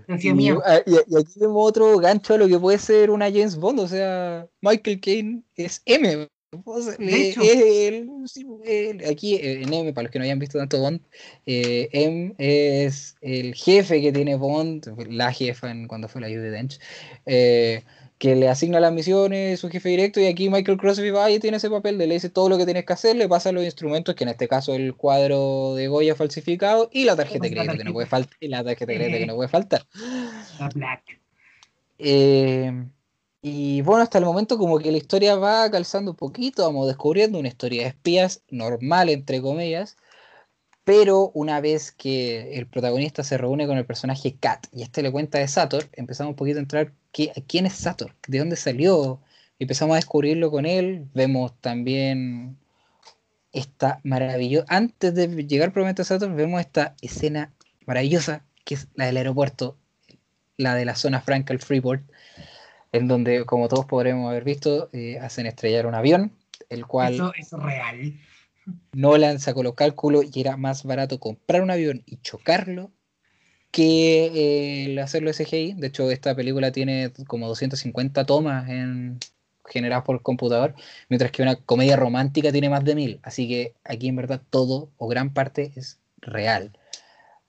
[0.08, 0.62] hacía mierda.
[0.64, 3.80] ah, y- y aquí vemos otro gancho a lo que puede ser una James Bond.
[3.80, 6.28] O sea, Michael Caine es M.
[6.64, 7.42] O sea, De le- hecho.
[7.42, 10.80] es el- sí, el- aquí eh, en M, para los que no hayan visto tanto
[10.80, 11.00] Bond,
[11.46, 16.50] eh, M es el jefe que tiene Bond, la jefa en, cuando fue la Judy
[16.50, 16.80] Dench,
[17.26, 17.84] eh,
[18.18, 21.58] que le asigna las misiones, su jefe directo, y aquí Michael Crosby va y tiene
[21.58, 24.16] ese papel de le dice todo lo que tienes que hacer, le pasa los instrumentos,
[24.16, 27.84] que en este caso el cuadro de Goya falsificado y la tarjeta de crédito que
[27.84, 29.86] no puede faltar, y la tarjeta de crédito que no puede faltar.
[30.58, 31.02] La Black.
[31.98, 32.72] Eh,
[33.42, 37.38] y bueno, hasta el momento como que la historia va calzando un poquito, vamos descubriendo
[37.38, 39.96] una historia de espías normal, entre comillas,
[40.85, 45.12] pero una vez que el protagonista se reúne con el personaje Kat y este le
[45.12, 48.14] cuenta de Sator, empezamos un poquito a entrar, ¿qué- ¿quién es Sator?
[48.29, 49.20] ¿De dónde salió?
[49.59, 51.07] empezamos a descubrirlo con él.
[51.14, 52.57] Vemos también
[53.53, 54.66] esta maravillosa.
[54.68, 57.53] Antes de llegar probablemente a Saturn, vemos esta escena
[57.87, 59.76] maravillosa que es la del aeropuerto,
[60.57, 62.03] la de la zona franca, el Freeport,
[62.92, 66.33] en donde, como todos podremos haber visto, eh, hacen estrellar un avión,
[66.68, 67.14] el cual.
[67.14, 68.14] Eso es real.
[68.92, 72.90] Nolan sacó los cálculos y era más barato comprar un avión y chocarlo
[73.70, 75.74] que eh, el hacerlo CGI.
[75.74, 79.18] De hecho, esta película tiene como 250 tomas en,
[79.66, 80.74] generadas por computador,
[81.09, 83.20] mientras que una comedia romántica tiene más de mil.
[83.22, 86.72] Así que aquí en verdad todo o gran parte es real.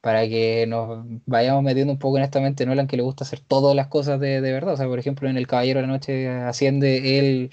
[0.02, 3.40] Para que nos vayamos metiendo un poco en esta mente Nolan que le gusta hacer
[3.40, 4.74] todas las cosas de, de verdad.
[4.74, 7.52] O sea, por ejemplo, en El Caballero de la Noche asciende él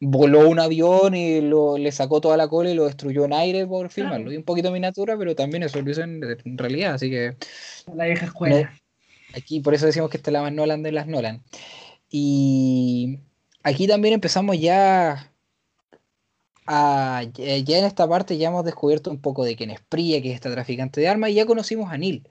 [0.00, 3.66] voló un avión y lo, le sacó toda la cola y lo destruyó en aire
[3.66, 4.32] por filmarlo.
[4.32, 7.36] Y un poquito miniatura, pero también eso lo hizo en, en realidad, así que...
[7.94, 8.72] La vieja escuela.
[9.34, 11.42] Aquí por eso decimos que esta es la más Nolan de las Nolan.
[12.10, 13.18] Y
[13.62, 15.27] aquí también empezamos ya
[16.68, 17.22] a...
[17.34, 20.34] Ya en esta parte ya hemos descubierto un poco de quién es Priya, que es
[20.36, 22.28] esta traficante de armas, y ya conocimos a Neil.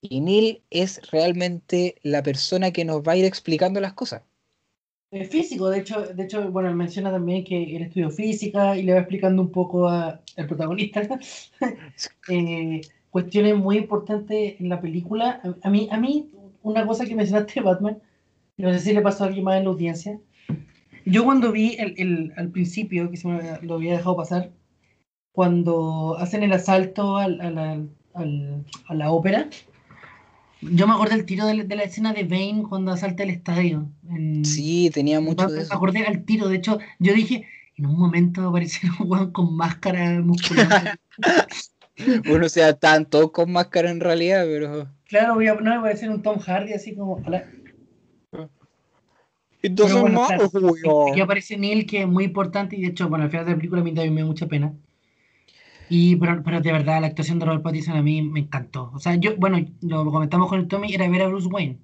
[0.00, 4.22] Y Neil es realmente la persona que nos va a ir explicando las cosas.
[5.10, 8.82] Es físico, de hecho, de hecho, bueno, él menciona también que él estudió física y
[8.82, 11.08] le va explicando un poco al protagonista
[12.28, 15.40] eh, cuestiones muy importantes en la película.
[15.62, 16.30] A, mí, a mí,
[16.62, 18.02] una cosa que mencionaste Batman,
[18.58, 20.20] no sé si le pasó a alguien más en la audiencia.
[21.10, 24.50] Yo cuando vi el, el al principio, que se me lo había dejado pasar,
[25.32, 29.48] cuando hacen el asalto al, al, al, a la ópera,
[30.60, 33.88] yo me acuerdo del tiro de, de, la escena de Bane cuando asalta el estadio.
[34.08, 34.44] En...
[34.44, 35.68] Sí, tenía mucho me, de eso.
[35.70, 39.56] Me acordé al tiro, de hecho, yo dije, en un momento apareció un weón con
[39.56, 40.98] máscara muscular.
[42.30, 44.88] Uno sea tanto con máscara en realidad, pero.
[45.06, 47.14] Claro, voy a, no me parece un Tom Hardy así como.
[47.24, 47.44] Hola.
[49.62, 50.50] Entonces, bueno, claro,
[51.10, 53.56] aquí aparece Neil, que es muy importante, y de hecho, bueno, al final de la
[53.56, 54.72] película a mí también me da mucha pena.
[55.90, 58.90] Y, pero, pero de verdad, la actuación de Robert Pattinson a mí me encantó.
[58.94, 61.78] O sea, yo, bueno, lo comentamos con el Tommy, era ver a Bruce Wayne.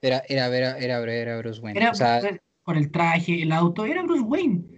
[0.00, 0.46] Era, era
[0.78, 1.78] era ver a Bruce Wayne.
[1.78, 2.20] Era, o sea,
[2.62, 4.77] con el traje, el auto, era Bruce Wayne.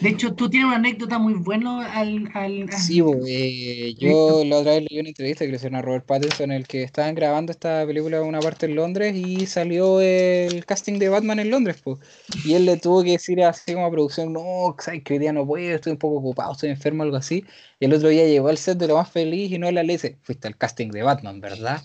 [0.00, 2.28] De hecho, tú tienes una anécdota muy buena al...
[2.34, 2.72] al, al...
[2.72, 6.50] Sí, eh, yo la otra vez leí una entrevista que le hicieron a Robert Pattinson
[6.50, 10.64] en el que estaban grabando esta película en una parte en Londres y salió el
[10.66, 12.00] casting de Batman en Londres, pues.
[12.44, 15.32] Y él le tuvo que decir así como a producción, no, sabes que hoy día
[15.32, 17.44] no puedo, estoy un poco ocupado, estoy enfermo, algo así.
[17.78, 20.18] Y el otro día llegó al set de lo más feliz y no le dice,
[20.22, 21.82] fuiste al casting de Batman, ¿verdad?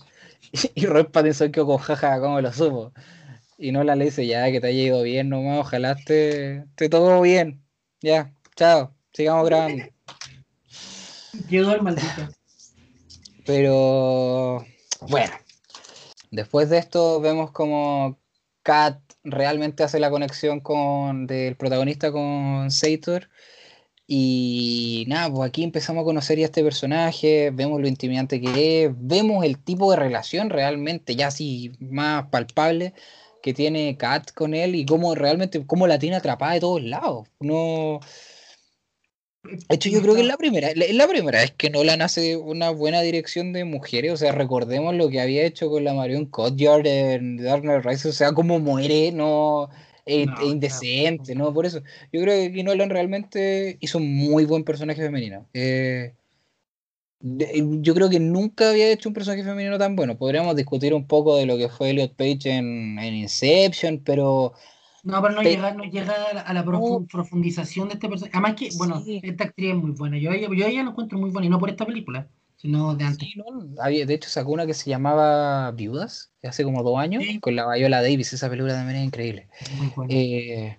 [0.75, 2.93] Y, Robert Pattinson quedó con jaja, ¿cómo lo supo?
[3.57, 6.89] Y no la le dice, ya, que te haya ido bien nomás, ojalá te, te
[6.89, 7.66] todo bien.
[8.01, 9.85] Ya, chao, sigamos grabando.
[11.49, 12.29] Llegó el maldito.
[13.45, 14.63] Pero
[15.01, 15.33] bueno,
[16.29, 18.19] después de esto vemos como
[18.61, 23.29] Kat realmente hace la conexión con del protagonista con Sator.
[24.05, 28.91] Y nada, pues aquí empezamos a conocer ya este personaje, vemos lo intimidante que es,
[28.95, 32.93] vemos el tipo de relación realmente ya así más palpable
[33.47, 37.29] que tiene Kat con él y cómo realmente, cómo la tiene atrapada de todos lados.
[37.39, 38.01] No.
[39.41, 42.35] De hecho, yo creo que es la primera, es la primera vez que Nolan hace
[42.35, 44.11] una buena dirección de mujeres.
[44.11, 48.07] O sea, recordemos lo que había hecho con la Marion Cotillard en Dark Knight Rises.
[48.07, 49.69] O sea, cómo muere, no.
[50.05, 51.45] Es, no, indecente, no.
[51.45, 51.53] ¿no?
[51.53, 51.81] Por eso.
[52.11, 55.47] Yo creo que Nolan realmente hizo un muy buen personaje femenino.
[55.53, 56.15] Eh,
[57.19, 60.17] yo creo que nunca había hecho un personaje femenino tan bueno.
[60.17, 64.53] Podríamos discutir un poco de lo que fue Elliot Page en, en Inception, pero.
[65.03, 68.37] No, pero no, Pe llega, no llega a la profu profundización de este personaje.
[68.37, 69.21] Además que, bueno, sí.
[69.23, 70.17] esta actriz es muy buena.
[70.17, 72.27] Yo ella, yo ella lo encuentro muy buena, y no por esta película,
[72.57, 73.29] sino de antes.
[73.29, 77.23] Sí, no, había, de hecho, sacó una que se llamaba Viudas, hace como dos años,
[77.23, 77.39] sí.
[77.39, 78.33] con la Viola Davis.
[78.33, 79.47] Esa película también es increíble.
[79.77, 80.13] Muy buena.
[80.13, 80.77] Eh,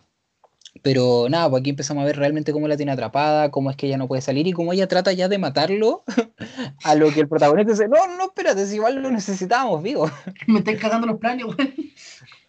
[0.82, 3.86] pero nada, pues aquí empezamos a ver realmente cómo la tiene atrapada, cómo es que
[3.86, 6.04] ella no puede salir y cómo ella trata ya de matarlo
[6.84, 10.10] a lo que el protagonista dice, no, no, espérate, si igual lo necesitábamos vivo.
[10.46, 11.92] Me están cagando los planes, güey.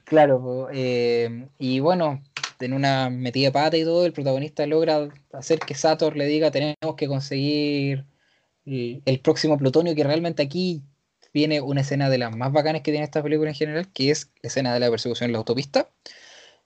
[0.04, 2.22] Claro, eh, y bueno,
[2.60, 6.52] en una metida de pata y todo, el protagonista logra hacer que Sator le diga,
[6.52, 8.06] tenemos que conseguir
[8.66, 10.84] el, el próximo plutonio, que realmente aquí
[11.34, 14.32] viene una escena de las más bacanas que tiene esta película en general, que es
[14.42, 15.90] la escena de la persecución en la autopista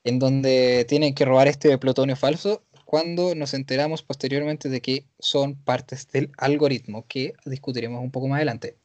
[0.03, 5.55] en donde tienen que robar este plutonio falso cuando nos enteramos posteriormente de que son
[5.55, 8.77] partes del algoritmo que discutiremos un poco más adelante.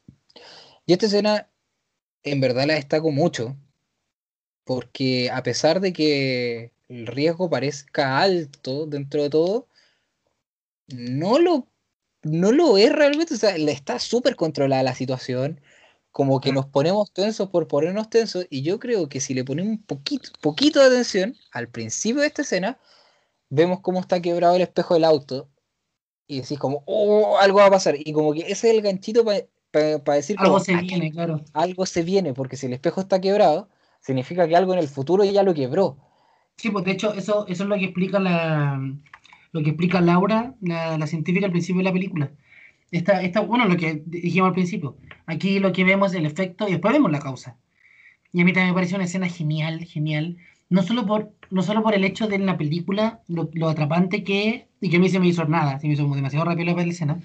[0.86, 1.50] Y esta escena
[2.22, 3.56] en verdad la destaco mucho
[4.64, 9.68] porque a pesar de que el riesgo parezca alto dentro de todo,
[10.88, 11.66] no lo,
[12.22, 15.60] no lo es realmente, o sea, está súper controlada la situación.
[16.12, 19.72] Como que nos ponemos tensos por ponernos tensos, y yo creo que si le ponemos
[19.72, 22.78] un poquito, poquito de atención al principio de esta escena,
[23.50, 25.48] vemos cómo está quebrado el espejo del auto,
[26.26, 29.24] y decís como, oh, algo va a pasar, y como que ese es el ganchito
[29.24, 31.44] para decir algo se viene, claro.
[31.52, 33.68] Algo se viene, porque si el espejo está quebrado,
[34.00, 35.98] significa que algo en el futuro ya lo quebró.
[36.56, 38.80] Sí, pues de hecho, eso, eso es lo que explica la
[39.52, 42.30] lo que explica Laura, la, la científica al principio de la película.
[42.90, 44.96] Está, está bueno lo que dijimos al principio.
[45.26, 47.56] Aquí lo que vemos es el efecto y después vemos la causa.
[48.32, 50.36] Y a mí también me pareció una escena genial, genial.
[50.70, 54.68] No solo por, no solo por el hecho de la película, lo, lo atrapante que
[54.80, 57.20] y que a mí se me hizo nada, se me hizo demasiado rápido la escena.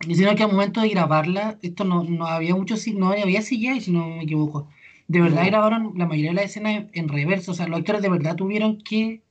[0.00, 3.90] Sino que al momento de grabarla, esto no, no había mucho, no había CGI, si
[3.90, 4.68] no me equivoco.
[5.08, 8.08] De verdad grabaron la mayoría de las escenas en reverso, o sea, los actores de
[8.08, 9.22] verdad tuvieron que,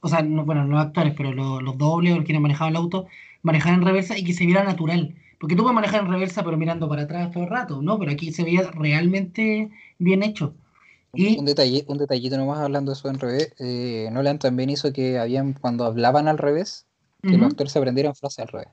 [0.00, 3.06] o sea, no, bueno, los actores, pero los, los dobles o quienes manejaban el auto,
[3.44, 5.14] manejar en reversa y que se viera natural.
[5.38, 7.98] Porque tú puedes manejar en reversa pero mirando para atrás todo el rato, ¿no?
[7.98, 10.54] Pero aquí se veía realmente bien hecho.
[11.12, 11.38] Y...
[11.38, 13.52] Un, detalle, un detallito nomás hablando de eso en revés.
[13.58, 16.86] Eh, Nolan también hizo que habían, cuando hablaban al revés,
[17.22, 18.68] que los actores se aprendieran frases al revés.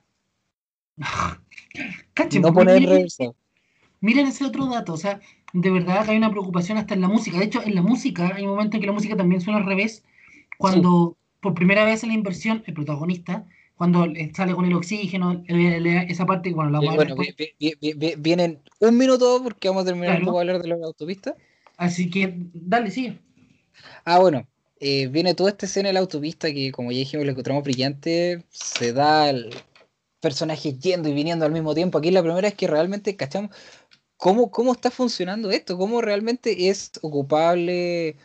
[2.42, 3.26] no poner reversa.
[4.00, 5.20] Miren ese otro dato, o sea,
[5.54, 7.38] de verdad hay una preocupación hasta en la música.
[7.38, 9.66] De hecho, en la música hay un momento en que la música también suena al
[9.66, 10.04] revés,
[10.58, 13.46] cuando por primera vez en la inversión el protagonista
[13.82, 17.16] cuando sale con el oxígeno, esa parte, bueno, la Bueno,
[18.20, 21.36] vienen un minuto porque vamos a terminar de hablar de la autopista.
[21.78, 23.18] Así que, dale, sigue.
[24.06, 24.48] Ah, bueno,
[24.80, 28.44] eh, viene toda esta escena de la autopista que, como ya dijimos, lo encontramos brillante.
[28.52, 29.50] Se da el
[30.20, 31.98] personaje yendo y viniendo al mismo tiempo.
[31.98, 33.50] Aquí la primera es que realmente cachamos
[34.16, 38.16] cómo, cómo está funcionando esto, cómo realmente es ocupable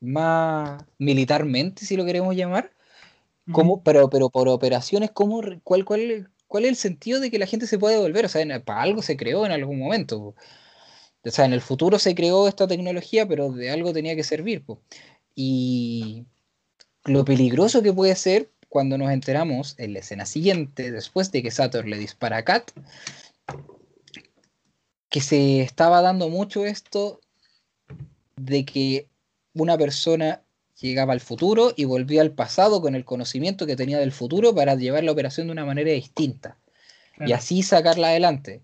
[0.00, 2.72] más militarmente, si lo queremos llamar
[3.52, 7.46] ¿Cómo, pero, pero por operaciones, ¿cómo, cuál, cuál, ¿cuál es el sentido de que la
[7.46, 8.26] gente se puede volver?
[8.26, 10.34] O sea, para algo se creó en algún momento.
[11.24, 14.64] O sea, en el futuro se creó esta tecnología, pero de algo tenía que servir.
[15.34, 16.26] Y
[17.04, 21.50] lo peligroso que puede ser cuando nos enteramos en la escena siguiente, después de que
[21.50, 22.70] Sator le dispara a Kat,
[25.08, 27.20] que se estaba dando mucho esto
[28.36, 29.08] de que
[29.54, 30.42] una persona
[30.80, 34.74] llegaba al futuro y volvía al pasado con el conocimiento que tenía del futuro para
[34.74, 36.58] llevar la operación de una manera distinta.
[37.26, 38.62] Y así sacarla adelante.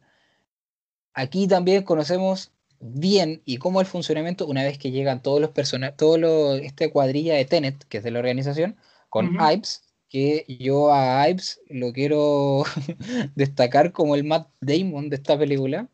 [1.13, 5.97] Aquí también conocemos bien y cómo el funcionamiento una vez que llegan todos los personajes,
[5.97, 8.77] todo esta cuadrilla de Tenet, que es de la organización,
[9.09, 12.65] con Ives, que yo a Ives lo quiero
[13.35, 15.89] destacar como el Matt Damon de esta película,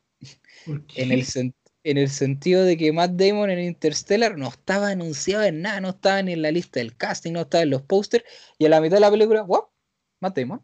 [0.94, 1.24] en el,
[1.82, 5.90] en el sentido de que Matt Damon en Interstellar no estaba anunciado en nada, no
[5.90, 8.24] estaba ni en la lista del casting, no estaba en los pósters,
[8.58, 9.68] y a la mitad de la película, ¡wow!
[10.20, 10.62] Matt Damon.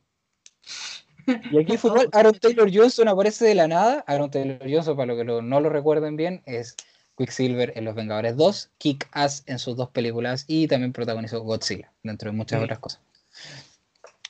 [1.51, 4.05] Y aquí fue igual, Aaron Taylor Johnson aparece de la nada.
[4.07, 6.77] Aaron Taylor Johnson, para los que no lo recuerden bien, es
[7.17, 11.93] Quicksilver en Los Vengadores 2, Kick Ass en sus dos películas y también protagonizó Godzilla,
[12.03, 13.01] dentro de muchas otras cosas.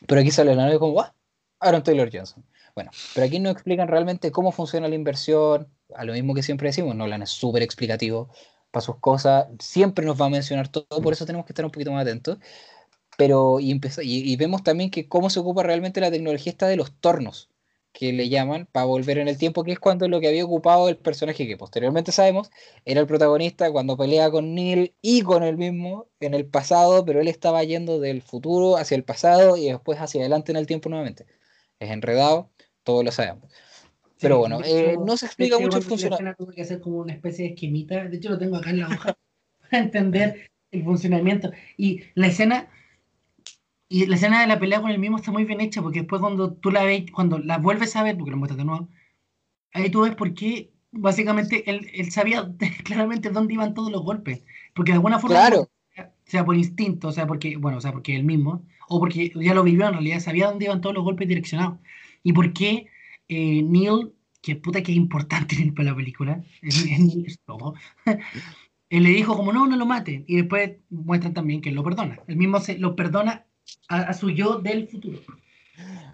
[0.07, 1.07] Pero aquí sale la nave como, ¡wow!
[1.61, 2.45] Aaron Taylor Johnson.
[2.75, 6.69] Bueno, pero aquí nos explican realmente cómo funciona la inversión, a lo mismo que siempre
[6.69, 8.31] decimos, Nolan es súper explicativo
[8.71, 11.71] para sus cosas, siempre nos va a mencionar todo, por eso tenemos que estar un
[11.71, 12.39] poquito más atentos.
[13.19, 16.93] Pero, y, y, vemos también que cómo se ocupa realmente la tecnología esta de los
[17.01, 17.51] tornos,
[17.93, 20.89] que le llaman, para volver en el tiempo, que es cuando lo que había ocupado
[20.91, 22.51] el personaje que posteriormente sabemos
[22.85, 27.21] era el protagonista cuando pelea con Neil y con él mismo en el pasado, pero
[27.23, 30.91] él estaba yendo del futuro hacia el pasado y después hacia adelante en el tiempo
[30.91, 31.27] nuevamente.
[31.79, 32.51] Es enredado,
[32.85, 33.51] todos lo sabemos.
[34.21, 36.45] Pero bueno, eh, no se explica mucho el funcionamiento.
[36.45, 38.89] Tuve que hacer como una especie de esquemita, de hecho lo tengo acá en la
[38.89, 39.17] hoja,
[39.71, 41.51] para entender el funcionamiento.
[41.77, 42.69] Y la escena,
[43.89, 46.21] y la escena de la pelea con el mismo está muy bien hecha, porque después
[46.21, 48.89] cuando tú la ves, cuando la vuelves a ver, porque lo muestras de nuevo,
[49.73, 52.51] ahí tú ves por qué básicamente él, él sabía
[52.85, 54.45] claramente dónde iban todos los golpes.
[54.75, 55.71] Porque de alguna forma, claro.
[56.25, 59.53] sea por instinto, o sea porque, bueno, o sea porque él mismo, o porque ya
[59.53, 61.79] lo vivió en realidad, sabía dónde iban todos los golpes direccionados.
[62.23, 62.89] Y por qué
[63.29, 64.13] eh, Neil,
[64.43, 66.43] que puta que es importante para la película,
[68.91, 70.25] él le dijo como no, no lo mate.
[70.27, 72.21] Y después muestran también que él lo perdona.
[72.27, 73.45] Él mismo se lo perdona
[73.89, 75.19] a, su yo del futuro.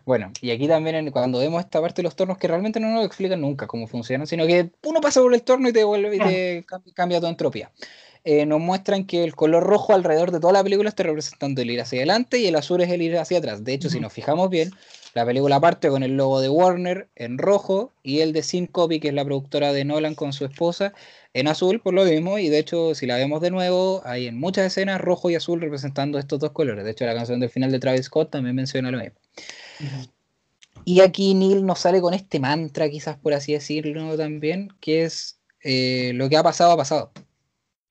[0.05, 3.07] Bueno, y aquí también cuando vemos esta parte de los tornos que realmente no nos
[3.07, 6.19] explican nunca cómo funcionan, sino que uno pasa por el torno y te vuelve y
[6.19, 7.71] te cambia, tu entropía.
[8.25, 11.71] Eh, nos muestran que el color rojo alrededor de toda la película está representando el
[11.71, 13.65] ir hacia adelante y el azul es el ir hacia atrás.
[13.65, 14.71] De hecho, si nos fijamos bien,
[15.15, 19.09] la película parte con el logo de Warner en rojo y el de Syncopy, que
[19.09, 20.95] es la productora de Nolan con su esposa,
[21.35, 22.39] en azul por lo mismo.
[22.39, 25.61] Y de hecho, si la vemos de nuevo, hay en muchas escenas rojo y azul
[25.61, 26.85] representando estos dos colores.
[26.85, 29.19] De hecho, la canción del final de Travis Scott también menciona lo mismo.
[30.85, 35.39] Y aquí Neil nos sale con este mantra, quizás por así decirlo también, que es
[35.63, 37.13] eh, lo que ha pasado, ha pasado.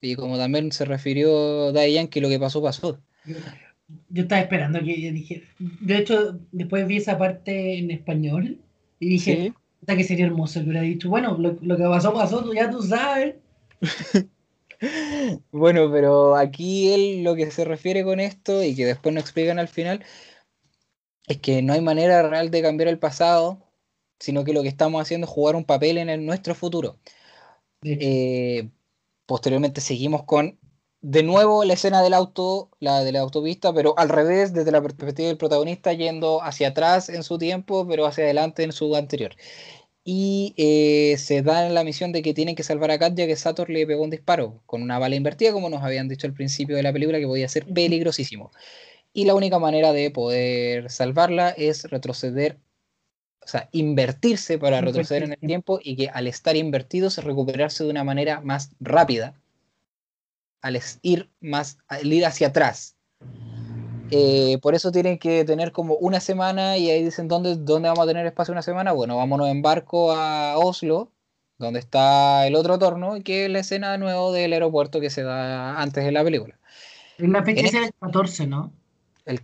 [0.02, 3.00] Y como también se refirió Diane, que lo que pasó, pasó.
[4.10, 5.44] Yo estaba esperando que dije.
[5.60, 8.60] De hecho, después vi esa parte en español
[9.00, 9.54] y dije,
[9.86, 13.36] que sería hermoso que hubiera dicho, bueno, lo, que pasó, pasó, tú ya tú sabes.
[15.52, 19.60] bueno, pero aquí él lo que se refiere con esto y que después nos explican
[19.60, 20.04] al final
[21.28, 23.60] es que no hay manera real de cambiar el pasado,
[24.20, 27.00] sino que lo que estamos haciendo es jugar un papel en el, nuestro futuro.
[27.84, 28.70] Eh,
[29.26, 30.60] posteriormente seguimos con
[31.02, 34.82] de nuevo la escena del auto, la de la autopista, pero al revés, desde la
[34.82, 39.36] perspectiva del protagonista, yendo hacia atrás en su tiempo, pero hacia adelante en su anterior.
[40.04, 43.70] Y eh, se da la misión de que tienen que salvar a Katja, que Sator
[43.70, 46.84] le pegó un disparo con una bala invertida, como nos habían dicho al principio de
[46.84, 48.52] la película, que podía ser peligrosísimo.
[49.14, 52.60] Y la única manera de poder salvarla es retroceder,
[53.44, 57.90] o sea, invertirse para retroceder en el tiempo y que al estar invertidos recuperarse de
[57.90, 59.41] una manera más rápida
[60.62, 62.96] al ir más, al ir hacia atrás.
[64.12, 68.04] Eh, por eso tienen que tener como una semana y ahí dicen ¿dónde, dónde vamos
[68.04, 68.92] a tener espacio una semana.
[68.92, 71.12] Bueno, vámonos en barco a Oslo,
[71.58, 75.10] donde está el otro torno, y que es la escena de nuevo del aeropuerto que
[75.10, 76.60] se da antes de la película.
[77.18, 78.74] En la fecha es el 14, ¿no?
[79.26, 79.42] El,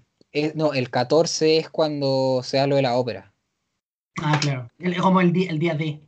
[0.56, 3.34] no, el 14 es cuando se da lo de la ópera.
[4.22, 4.70] Ah, claro.
[5.02, 6.02] como el día, el día D.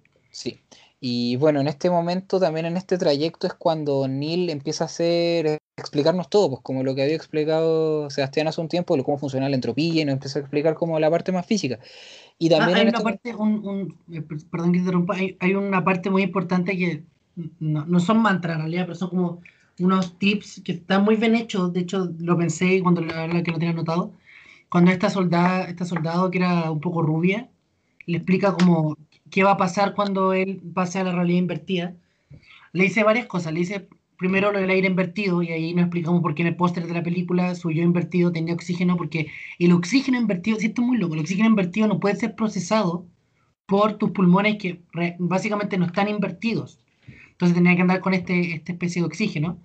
[1.02, 5.60] Y bueno, en este momento, también en este trayecto, es cuando Neil empieza a hacer,
[5.78, 9.48] explicarnos todo, pues como lo que había explicado Sebastián hace un tiempo, de cómo funciona
[9.48, 11.80] la entropía, y nos empieza a explicar como la parte más física.
[12.38, 14.22] Y ah, también hay una este parte, un, eh,
[14.52, 17.04] perdón que interrumpa, hay, hay, una parte muy importante que
[17.60, 19.42] no, no son mantras en realidad, pero son como
[19.80, 21.72] unos tips que están muy bien hechos.
[21.74, 24.12] De hecho, lo pensé cuando la que lo tenía anotado.
[24.70, 27.50] Cuando esta soldada, esta soldado que era un poco rubia,
[28.06, 28.98] le explica como
[29.30, 31.94] qué va a pasar cuando él pase a la realidad invertida.
[32.74, 33.54] Le dice varias cosas.
[33.54, 33.88] Le dice
[34.20, 36.94] primero lo del aire invertido, y ahí nos explicamos por qué en el póster de
[36.94, 39.28] la película su yo invertido tenía oxígeno, porque
[39.60, 43.06] el oxígeno invertido, si esto es muy loco, el oxígeno invertido no puede ser procesado
[43.66, 44.82] por tus pulmones que
[45.20, 46.80] básicamente no están invertidos.
[47.32, 49.58] Entonces tenía que andar con este, esta especie de oxígeno.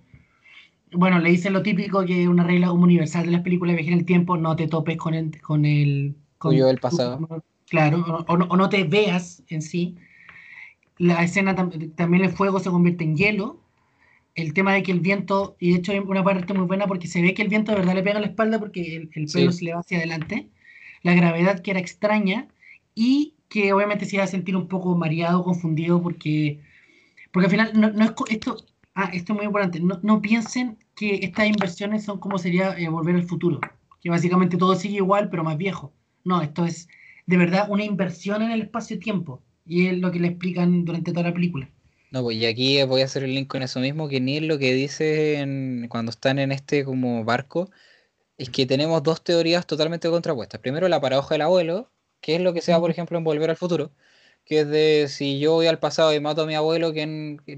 [0.92, 3.92] Bueno, le dice lo típico que es una regla universal de las películas de viaje
[3.92, 7.42] en el tiempo, no te topes con el, con el con, yo del pasado.
[7.68, 9.96] Claro, o, no te veas en sí.
[10.98, 13.60] La escena también el fuego se convierte en hielo.
[14.34, 17.06] El tema de que el viento, y de hecho hay una parte muy buena porque
[17.06, 19.52] se ve que el viento de verdad le pega en la espalda porque el, pelo
[19.52, 20.48] se le va hacia adelante.
[21.02, 22.48] La gravedad que era extraña
[22.94, 26.60] y que obviamente se iba a sentir un poco mareado, confundido porque,
[27.32, 28.56] porque al final no, es esto,
[28.94, 32.88] ah, esto es muy importante, no, no, piensen que estas inversiones son como sería eh,
[32.88, 33.60] volver al futuro,
[34.02, 35.92] que básicamente todo sigue igual pero más viejo.
[36.24, 36.88] No, esto es
[37.26, 39.42] de verdad una inversión en el espacio-tiempo.
[39.66, 41.70] Y es lo que le explican durante toda la película.
[42.10, 44.58] No, pues y aquí voy a hacer el link con eso mismo, que Neil lo
[44.58, 45.44] que dice
[45.88, 47.70] cuando están en este como barco
[48.38, 50.60] es que tenemos dos teorías totalmente contrapuestas.
[50.60, 53.50] Primero la paradoja del abuelo, que es lo que se da, por ejemplo, en Volver
[53.50, 53.92] al Futuro,
[54.44, 57.06] que es de si yo voy al pasado y mato a mi abuelo, que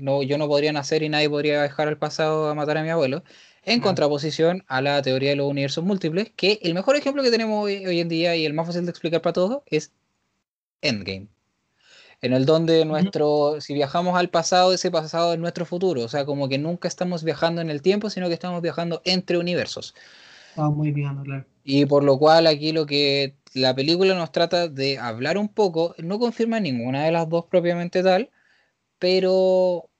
[0.00, 2.90] no, yo no podría nacer y nadie podría dejar al pasado a matar a mi
[2.90, 3.24] abuelo
[3.66, 7.64] en contraposición a la teoría de los universos múltiples, que el mejor ejemplo que tenemos
[7.64, 9.92] hoy, en día y el más fácil de explicar para todos es
[10.80, 11.26] Endgame.
[12.22, 16.02] En el donde nuestro, si viajamos al pasado, ese pasado es nuestro futuro.
[16.02, 19.36] O sea, como que nunca estamos viajando en el tiempo, sino que estamos viajando entre
[19.36, 19.94] universos.
[20.50, 21.44] Estamos muy bien, claro.
[21.64, 25.96] Y por lo cual aquí lo que la película nos trata de hablar un poco,
[25.98, 28.30] no confirma ninguna de las dos propiamente tal,
[29.00, 29.90] pero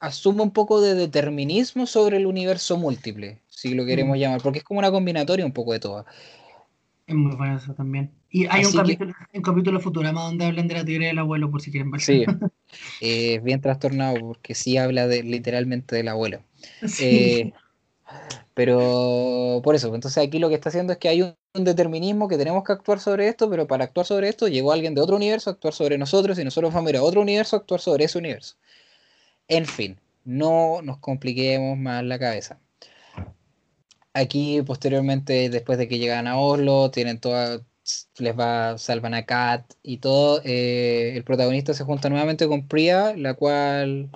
[0.00, 4.20] asume un poco de determinismo sobre el universo múltiple, si lo queremos mm.
[4.20, 6.04] llamar, porque es como una combinatoria un poco de todo.
[7.06, 8.10] Es muy bueno eso también.
[8.30, 11.60] Y hay un capítulo, un capítulo Futurama donde hablan de la teoría del abuelo, por
[11.60, 12.00] si quieren ver.
[12.00, 12.24] Sí,
[13.00, 16.42] es bien trastornado porque sí habla de, literalmente del abuelo.
[17.00, 17.52] Eh,
[18.54, 22.36] pero por eso, entonces aquí lo que está haciendo es que hay un, determinismo que
[22.36, 25.50] tenemos que actuar sobre esto, pero para actuar sobre esto llegó alguien de otro universo
[25.50, 28.04] a actuar sobre nosotros y nosotros vamos a ir a otro universo a actuar sobre
[28.04, 28.56] ese universo.
[29.48, 32.58] En fin, no nos compliquemos más la cabeza.
[34.12, 37.60] Aquí, posteriormente, después de que llegan a Oslo, tienen toda,
[38.18, 40.40] les va, salvan a Kat y todo.
[40.44, 44.10] Eh, el protagonista se junta nuevamente con Priya, la cual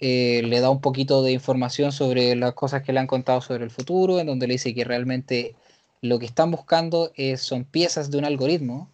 [0.00, 3.64] eh, le da un poquito de información sobre las cosas que le han contado sobre
[3.64, 5.56] el futuro, en donde le dice que realmente
[6.02, 8.90] lo que están buscando es, son piezas de un algoritmo,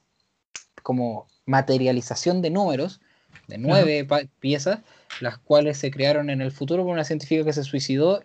[0.83, 3.01] como materialización de números,
[3.49, 4.07] de nueve
[4.39, 4.81] piezas,
[5.21, 8.23] las cuales se crearon en el futuro por una científica que se suicidó,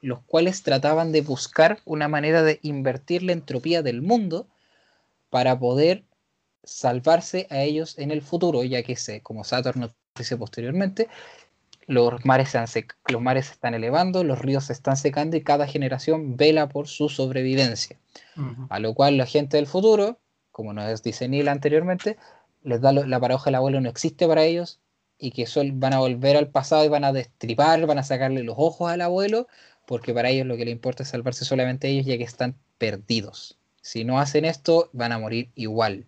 [0.00, 4.48] los cuales trataban de buscar una manera de invertir la entropía del mundo
[5.30, 6.04] para poder
[6.62, 11.08] salvarse a ellos en el futuro, ya que se, como Saturn nos dice posteriormente,
[11.86, 15.66] los mares, se los mares se están elevando, los ríos se están secando y cada
[15.66, 17.98] generación vela por su sobrevivencia.
[18.70, 20.18] A lo cual la gente del futuro,
[20.50, 22.16] como nos dice Neil anteriormente,
[22.62, 24.80] les da la paradoja del abuelo no existe para ellos
[25.24, 28.56] y que van a volver al pasado y van a destripar, van a sacarle los
[28.58, 29.48] ojos al abuelo,
[29.86, 33.58] porque para ellos lo que le importa es salvarse solamente ellos ya que están perdidos.
[33.80, 36.06] Si no hacen esto, van a morir igual.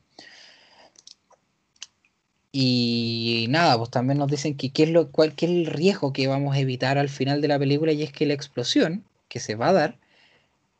[2.53, 6.13] Y nada, pues también nos dicen que qué es, lo, cuál, qué es el riesgo
[6.13, 9.41] que vamos a evitar al final de la película y es que la explosión que
[9.41, 9.99] se va a dar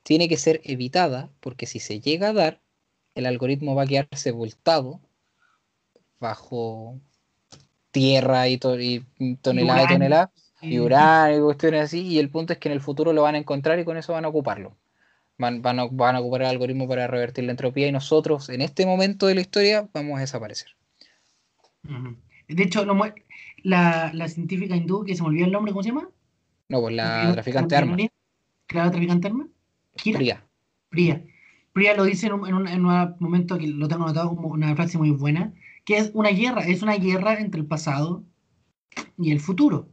[0.03, 2.61] tiene que ser evitada porque si se llega a dar,
[3.15, 5.01] el algoritmo va a quedar sepultado
[6.21, 6.99] bajo
[7.97, 8.61] tierra y,
[9.19, 10.31] y tonelada y tonelada
[10.61, 13.37] y uranio y cuestiones así y el punto es que en el futuro lo van
[13.37, 14.77] a encontrar y con eso van a ocuparlo.
[15.39, 18.61] Van, van, a, van a ocupar el algoritmo para revertir la entropía y nosotros en
[18.61, 20.69] este momento de la historia vamos a desaparecer.
[22.49, 22.85] De hecho,
[23.63, 26.09] la, la, científica hindú, que se me olvidó el nombre, ¿cómo se llama?
[26.69, 27.99] No, pues la traficante de armas.
[28.71, 29.49] ¿La traficante de armas?
[30.03, 30.45] Priya.
[30.91, 31.25] Priya.
[31.73, 34.99] Priya lo dice en un, en, un, momento que lo tengo anotado como una frase
[34.99, 35.53] muy buena,
[35.87, 38.25] que es una guerra, es una guerra entre el pasado
[39.17, 39.89] y el futuro.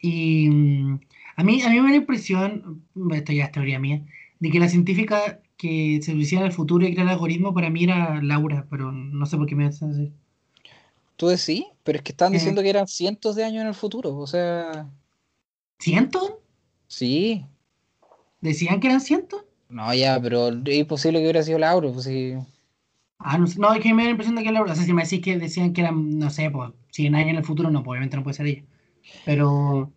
[0.00, 1.00] Y mm,
[1.36, 4.06] a mí, a mí me da la impresión, esto ya es teoría mía,
[4.38, 7.68] de que la científica que se decía en el futuro y crea el algoritmo para
[7.68, 10.12] mí era Laura, pero no sé por qué me hacen así.
[11.16, 14.16] Tú decís, pero es que están diciendo que eran cientos de años en el futuro,
[14.16, 14.88] o sea.
[15.80, 16.34] ¿Cientos?
[16.86, 17.44] Sí.
[18.40, 19.44] ¿Decían que eran cientos?
[19.68, 22.34] No, ya, pero es imposible que hubiera sido Laura, pues sí.
[23.18, 24.92] Ah, no, no, es que me da la impresión de que Laura, o sea, si
[24.92, 27.82] me decís que decían que eran, no sé, pues 100 años en el futuro, no,
[27.82, 28.62] pues obviamente no puede ser ella.
[29.24, 29.92] Pero.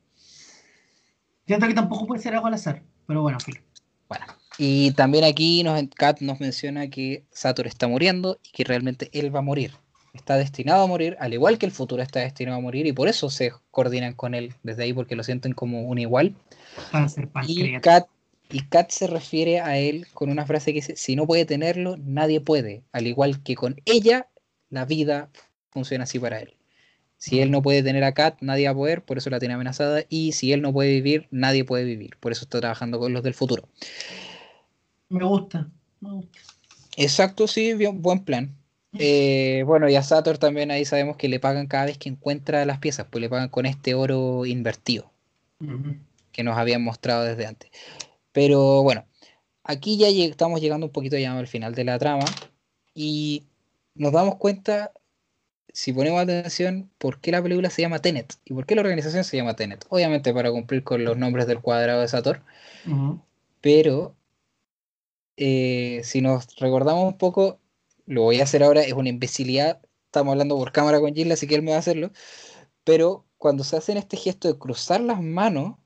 [1.45, 3.59] Siento que tampoco puede ser algo al azar, pero bueno, filo.
[4.07, 4.25] Bueno,
[4.57, 9.33] y también aquí nos, Kat nos menciona que Sator está muriendo y que realmente él
[9.33, 9.71] va a morir
[10.13, 13.07] está destinado a morir, al igual que el futuro está destinado a morir, y por
[13.07, 16.35] eso se coordinan con él desde ahí, porque lo sienten como un igual.
[17.47, 18.07] y Kat,
[18.51, 21.97] y Kat se refiere a él con una frase que dice, si no puede tenerlo,
[21.97, 24.27] nadie puede, al igual que con ella,
[24.69, 25.29] la vida
[25.69, 26.55] funciona así para él.
[27.17, 29.53] Si él no puede tener a Kat, nadie va a poder, por eso la tiene
[29.53, 33.13] amenazada, y si él no puede vivir, nadie puede vivir, por eso está trabajando con
[33.13, 33.67] los del futuro.
[35.09, 36.39] Me gusta, me gusta.
[36.97, 38.55] Exacto, sí, buen plan.
[38.99, 42.65] Eh, bueno, y a Sator también ahí sabemos que le pagan cada vez que encuentra
[42.65, 45.11] las piezas, pues le pagan con este oro invertido
[46.31, 47.69] que nos habían mostrado desde antes.
[48.31, 49.05] Pero bueno,
[49.63, 52.25] aquí ya estamos llegando un poquito ya al final de la trama
[52.93, 53.45] y
[53.95, 54.91] nos damos cuenta,
[55.73, 59.23] si ponemos atención, por qué la película se llama Tenet y por qué la organización
[59.23, 59.85] se llama Tenet.
[59.89, 62.43] Obviamente para cumplir con los nombres del cuadrado de Sator,
[63.61, 64.15] pero
[65.37, 67.59] eh, si nos recordamos un poco,
[68.05, 71.47] lo voy a hacer ahora, es una imbecilidad, estamos hablando por cámara con Gilles, así
[71.47, 72.11] que él me va a hacerlo,
[72.83, 75.77] pero cuando se hacen este gesto de cruzar las manos,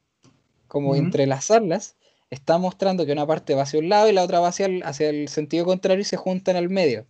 [0.68, 1.96] como entrelazarlas,
[2.36, 4.84] está mostrando que una parte va hacia un lado y la otra va hacia el,
[4.84, 7.08] hacia el sentido contrario y se juntan al medio.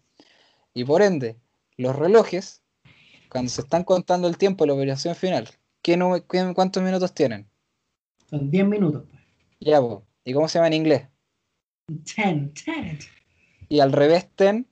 [0.73, 1.37] Y por ende,
[1.77, 2.63] los relojes,
[3.29, 5.49] cuando se están contando el tiempo de la operación final,
[5.81, 7.49] ¿qué no, ¿cuántos minutos tienen?
[8.29, 9.03] Son 10 minutos.
[9.09, 9.21] Pues.
[9.59, 9.79] Ya,
[10.23, 11.07] ¿y cómo se llama en inglés?
[12.15, 12.99] Ten, ten.
[13.69, 14.67] Y al revés, ten.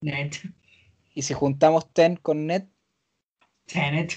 [0.00, 0.36] Net.
[1.14, 2.68] Y si juntamos ten con net.
[3.66, 4.14] Tenet.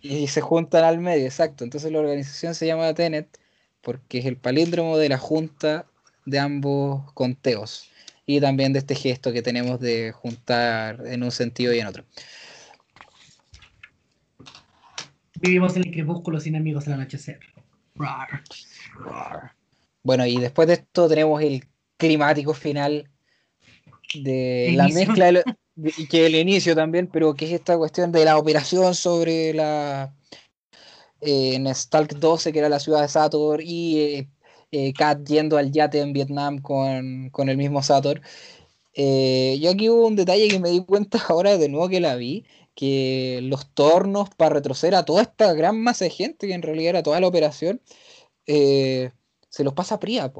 [0.00, 1.64] Y se juntan al medio, exacto.
[1.64, 3.38] Entonces la organización se llama Tenet
[3.86, 5.86] porque es el palíndromo de la junta
[6.24, 7.88] de ambos conteos.
[8.26, 12.04] Y también de este gesto que tenemos de juntar en un sentido y en otro.
[15.40, 17.38] Vivimos en el crepúsculo sin amigos al anochecer.
[20.02, 21.64] Bueno, y después de esto tenemos el
[21.96, 23.08] climático final
[24.14, 25.44] de la mezcla
[25.76, 30.12] y que el inicio también, pero que es esta cuestión de la operación sobre la
[31.20, 34.28] eh, en Stalk 12, que era la ciudad de Sator, y eh,
[34.70, 38.20] eh, Kat yendo al yate en Vietnam con, con el mismo Sator.
[38.94, 42.44] yo aquí hubo un detalle que me di cuenta ahora de nuevo que la vi,
[42.74, 46.90] que los tornos para retroceder a toda esta gran masa de gente, que en realidad
[46.90, 47.80] era toda la operación,
[48.46, 50.32] se los pasa a Priya,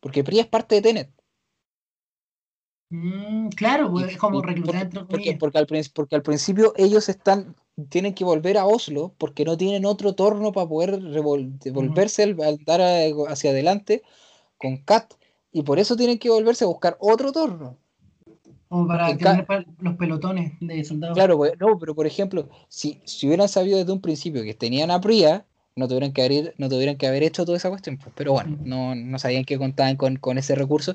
[0.00, 1.10] porque Priya es parte de Tenet.
[2.90, 7.56] Mm, claro, pues, es como reclutar porque, porque, al, porque al principio ellos están
[7.88, 12.80] tienen que volver a Oslo porque no tienen otro torno para poder devolverse al, dar
[13.28, 14.02] hacia adelante
[14.58, 15.14] con Kat
[15.52, 17.76] y por eso tienen que volverse a buscar otro torno.
[18.68, 19.46] Como para tener
[19.80, 21.14] los pelotones de soldados.
[21.14, 24.90] Claro, pues, no, pero por ejemplo, si, si hubieran sabido desde un principio que tenían
[24.90, 25.46] a Priya,
[25.76, 27.98] no tuvieran que haber, no tuvieran que haber hecho toda esa cuestión.
[28.16, 30.94] Pero bueno, no, no sabían que contaban con, con ese recurso.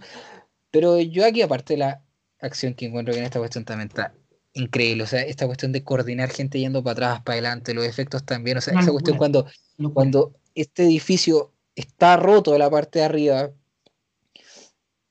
[0.72, 2.02] Pero yo aquí, aparte, la,
[2.42, 4.14] acción que encuentro que en esta cuestión también está
[4.54, 5.04] increíble.
[5.04, 8.58] O sea, esta cuestión de coordinar gente yendo para atrás, para adelante, los efectos también.
[8.58, 9.46] O sea, esa cuestión cuando,
[9.94, 13.52] cuando este edificio está roto de la parte de arriba,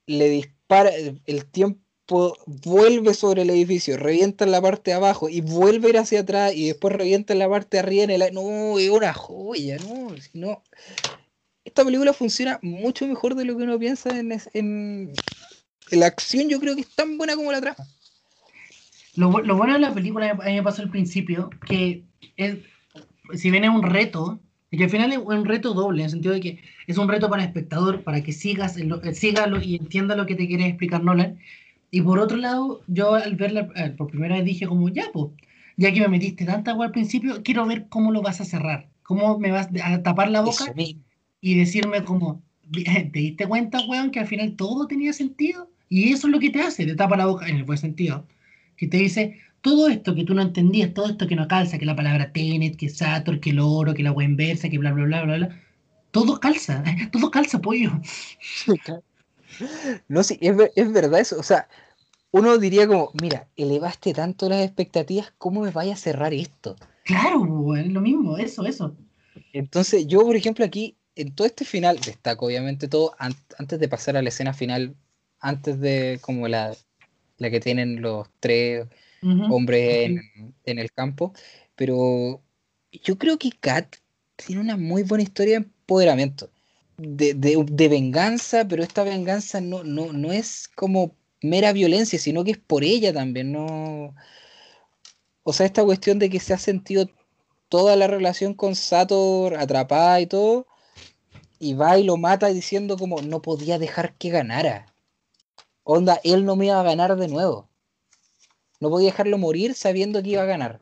[0.06, 0.90] le dispara,
[1.26, 5.90] el tiempo vuelve sobre el edificio, revienta en la parte de abajo y vuelve a
[5.90, 8.34] ir hacia atrás y después revienta en la parte de arriba en el...
[8.34, 10.62] No, es una joya, no, no.
[11.64, 15.12] Esta película funciona mucho mejor de lo que uno piensa en, en,
[15.90, 17.86] la acción, yo creo que es tan buena como la trama.
[19.18, 22.04] Lo, bueno de la película, a mí me pasó al principio, que
[22.36, 22.58] es,
[23.34, 24.38] si bien es un reto,
[24.70, 27.08] y que al final es un reto doble, en el sentido de que es un
[27.08, 28.78] reto para el espectador, para que sigas,
[29.14, 31.36] sígalo y entienda lo que te quiere explicar Nolan,
[31.90, 35.32] y por otro lado, yo al verla eh, por primera vez dije como, ya, pues,
[35.76, 38.88] ya que me metiste tanta agua al principio, quiero ver cómo lo vas a cerrar,
[39.02, 40.72] cómo me vas a tapar la boca
[41.40, 42.40] y decirme como,
[42.70, 45.68] ¿te diste cuenta, weón, que al final todo tenía sentido?
[45.88, 48.24] Y eso es lo que te hace, te tapa la boca en el buen sentido,
[48.78, 51.84] que te dice, todo esto que tú no entendías, todo esto que no calza, que
[51.84, 55.04] la palabra Tenet, que Sator, que el oro, que la agua inversa, que bla, bla,
[55.04, 55.60] bla, bla, bla,
[56.10, 57.90] todo calza, todo calza, pollo.
[60.08, 61.38] No, sí, es, es, verdad eso.
[61.38, 61.68] O sea,
[62.30, 66.76] uno diría como, mira, elevaste tanto las expectativas, ¿cómo me vaya a cerrar esto?
[67.04, 68.94] Claro, es lo mismo, eso, eso.
[69.52, 74.16] Entonces, yo, por ejemplo, aquí, en todo este final, destaco obviamente todo, antes de pasar
[74.16, 74.94] a la escena final,
[75.40, 76.76] antes de como la,
[77.38, 78.86] la que tienen los tres
[79.22, 81.32] hombres en, en, el campo,
[81.74, 82.40] pero
[82.92, 83.96] yo creo que Kat
[84.36, 86.50] tiene una muy buena historia de empoderamiento
[86.98, 92.58] de, venganza, pero esta venganza no, no, no es como mera violencia, sino que es
[92.58, 94.14] por ella también, no...
[95.44, 97.08] O sea, esta cuestión de que se ha sentido
[97.68, 100.66] toda la relación con Sator atrapada y todo,
[101.58, 104.86] y va y lo mata diciendo como no podía dejar que ganara.
[105.90, 107.68] Onda, él no me iba a ganar de nuevo.
[108.80, 110.80] No podía dejarlo morir sabiendo que iba a ganar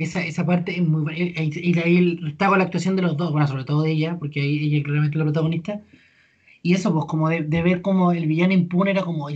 [0.00, 1.18] esa, esa parte es muy buena.
[1.18, 4.42] Y, ahí está con la actuación de los dos, bueno, sobre todo de ella, porque
[4.42, 5.82] ella es claramente la protagonista.
[6.62, 9.28] Y eso, pues, como de, ver como el villano impune era como.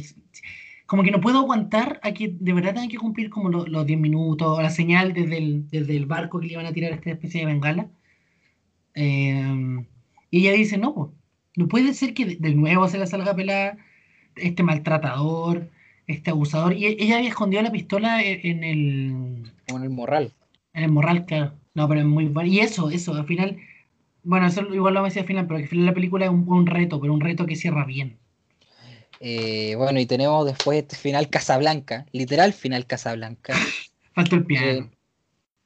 [0.86, 3.98] Como que no puedo aguantar a que de verdad tenga que cumplir como los 10
[3.98, 7.10] minutos, la señal desde el, desde el barco que le iban a tirar a esta
[7.10, 7.88] especie de bengala.
[8.94, 9.84] Eh,
[10.30, 11.10] y ella dice: No, pues,
[11.56, 13.78] no puede ser que de, nuevo se la salga pelada
[14.36, 15.68] este maltratador,
[16.06, 16.74] este abusador.
[16.74, 19.52] Y ella había escondido la pistola en, el.
[19.66, 20.32] En el morral.
[20.72, 21.52] En el morral, claro.
[21.74, 22.48] No, pero es muy bueno.
[22.48, 23.58] Y eso, eso, al final.
[24.22, 26.66] Bueno, eso igual lo me decía al final, pero al final la película es un,
[26.66, 28.16] reto, pero un reto que cierra bien.
[29.20, 33.54] Eh, bueno, y tenemos después este final Casablanca, literal final Casablanca.
[34.14, 34.66] Falta el piano.
[34.66, 34.90] Eh,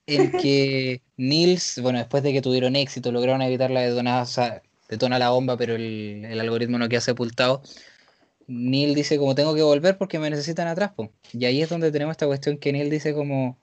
[0.08, 4.62] en que Nils, bueno, después de que tuvieron éxito, lograron evitar la detonada, o sea,
[4.88, 7.62] detona la bomba, pero el, algoritmo no queda sepultado.
[8.48, 10.92] Neil dice como tengo que volver porque me necesitan atrás,
[11.32, 13.58] y ahí es donde tenemos esta cuestión que Neil dice como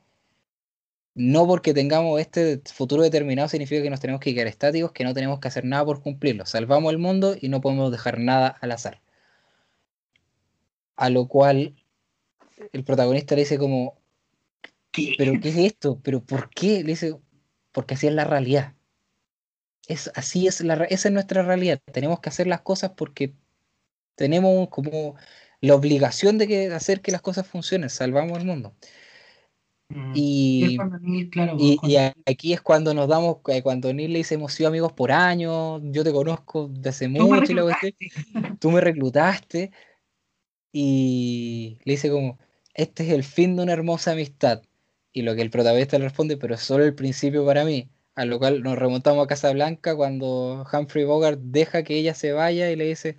[1.15, 5.13] no porque tengamos este futuro determinado significa que nos tenemos que quedar estáticos, que no
[5.13, 6.45] tenemos que hacer nada por cumplirlo.
[6.45, 9.01] Salvamos el mundo y no podemos dejar nada al azar.
[10.97, 11.75] A lo cual
[12.73, 13.97] el protagonista le dice como,
[15.17, 15.99] ¿pero qué es esto?
[16.03, 16.83] ¿Pero por qué?
[16.83, 17.17] Le dice,
[17.71, 18.73] porque así es la realidad.
[19.87, 21.79] Es, así es la, esa es nuestra realidad.
[21.93, 23.33] Tenemos que hacer las cosas porque
[24.15, 25.15] tenemos como
[25.61, 27.89] la obligación de que, hacer que las cosas funcionen.
[27.89, 28.75] Salvamos el mundo.
[29.89, 30.13] Mm.
[30.15, 30.77] Y,
[31.83, 31.95] y,
[32.25, 35.81] aquí es cuando nos damos, eh, cuando Neil le dice hemos sido amigos por años,
[35.83, 37.53] yo te conozco desde hace mucho,
[38.59, 39.71] tú me reclutaste,
[40.71, 42.39] y le dice como,
[42.73, 44.61] este es el fin de una hermosa amistad.
[45.13, 47.89] Y lo que el protagonista le responde, pero es solo el principio para mí.
[48.15, 52.33] A lo cual nos remontamos a Casa Blanca cuando Humphrey Bogart deja que ella se
[52.33, 53.17] vaya y le dice,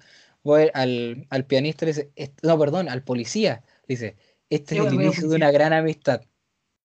[0.54, 2.10] al, al pianista, le dice,
[2.42, 4.16] no, perdón, al policía, le dice,
[4.50, 6.22] este es el inicio de una gran amistad.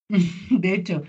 [0.49, 1.03] de hecho,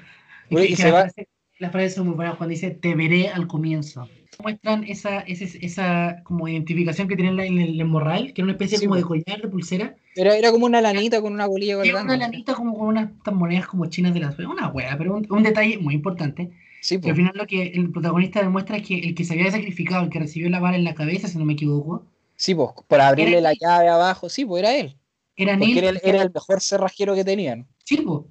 [1.59, 4.09] la, frase, es muy buena cuando dice te veré al comienzo.
[4.43, 8.81] Muestran esa, esa, esa como identificación que tienen en el, morral, que era una especie
[8.81, 9.95] como de collar de pulsera.
[10.17, 13.67] Era, era como una lanita con una bolilla Era una lanita como con unas monedas
[13.67, 16.51] como chinas de las una hueá, pero un, detalle muy importante.
[16.81, 20.03] Sí, al final lo que el protagonista demuestra es que el que se había sacrificado,
[20.03, 22.05] el que recibió la bala en la cabeza, si no me equivoco.
[22.43, 24.97] Sí, pues, para abrirle la llave abajo, sí, pues era él.
[25.37, 27.69] Era, él, era, el mejor cerrajero que tenían.
[27.85, 28.23] Sí, pues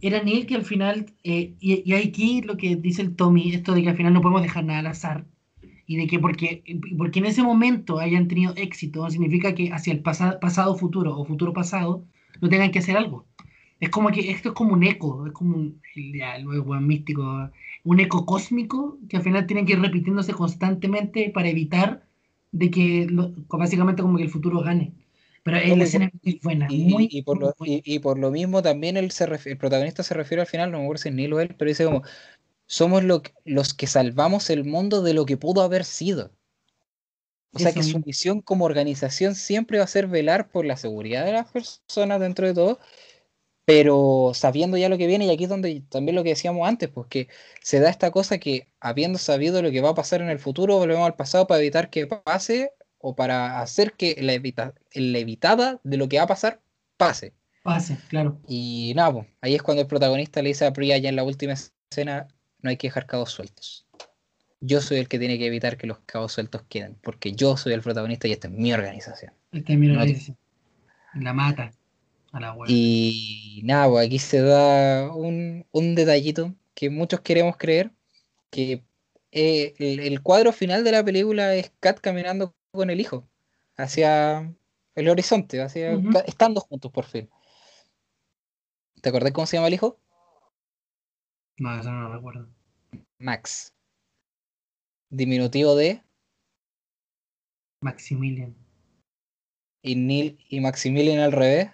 [0.00, 3.82] era Neil que al final, eh, y, aquí lo que dice el Tommy, esto de
[3.82, 5.26] que al final no podemos dejar nada al azar,
[5.86, 6.64] y de que porque,
[6.98, 11.52] porque en ese momento hayan tenido éxito, significa que hacia el pasado futuro o futuro
[11.52, 12.04] pasado
[12.40, 13.26] no tengan que hacer algo.
[13.78, 16.36] Es como que esto es como un eco, es como un, ya,
[16.80, 17.48] místico,
[17.84, 22.02] un eco cósmico que al final tienen que ir repitiéndose constantemente para evitar
[22.52, 23.08] de que
[23.48, 24.92] básicamente como que el futuro gane.
[25.42, 26.66] Pero en la escena es muy buena.
[26.70, 30.14] Y, muy, y, por lo, y, y, por lo mismo también se el protagonista se
[30.14, 32.02] refiere al final, no me acuerdo si es Nilo él, pero dice como,
[32.66, 36.30] somos lo, los que salvamos el mundo de lo que pudo haber sido.
[37.54, 41.24] O sea que su misión como organización siempre va a ser velar por la seguridad
[41.26, 42.78] de las personas dentro de todo,
[43.64, 46.88] pero sabiendo ya lo que viene, y aquí es donde también lo que decíamos antes,
[46.88, 47.28] pues que
[47.60, 50.78] se da esta cosa que habiendo sabido lo que va a pasar en el futuro,
[50.78, 55.80] volvemos al pasado para evitar que pase o para hacer que la, evita, la evitada
[55.84, 56.60] de lo que va a pasar
[56.96, 57.34] pase.
[57.62, 58.40] Pase, claro.
[58.48, 61.24] Y nada, pues, ahí es cuando el protagonista le dice a Priya ya en la
[61.24, 62.26] última escena,
[62.60, 63.86] no hay que dejar cabos sueltos
[64.62, 67.72] yo soy el que tiene que evitar que los cabos sueltos queden, porque yo soy
[67.72, 69.32] el protagonista y esta es mi organización.
[69.50, 70.38] Esta es mi organización.
[71.14, 71.72] La mata
[72.32, 72.68] a la web.
[72.70, 75.64] Y nada, pues aquí se da un,
[75.94, 77.92] detallito que muchos queremos creer,
[78.50, 78.84] que
[79.30, 83.28] eh, el, cuadro final de la película es Kat caminando con el hijo
[83.76, 84.54] hacia
[84.94, 85.92] el horizonte, hacia,
[86.26, 87.30] estando juntos por fin.
[89.00, 89.98] ¿Te acordás cómo se llama el hijo?
[91.58, 92.48] No, eso no lo recuerdo.
[93.18, 93.72] Max
[95.12, 96.02] diminutivo de
[97.82, 98.56] Maximilian.
[99.82, 101.70] ¿Y, Neil, y Maximilian al revés?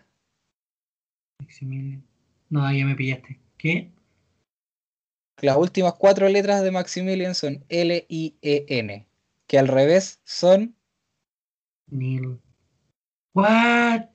[1.39, 2.05] Maximilian.
[2.51, 3.39] No, ya me pillaste.
[3.57, 3.91] ¿Qué?
[5.41, 9.07] Las últimas cuatro letras de Maximilian son L-I-E-N,
[9.47, 10.75] que al revés son
[11.91, 12.39] Neil.
[13.35, 14.07] ¿What?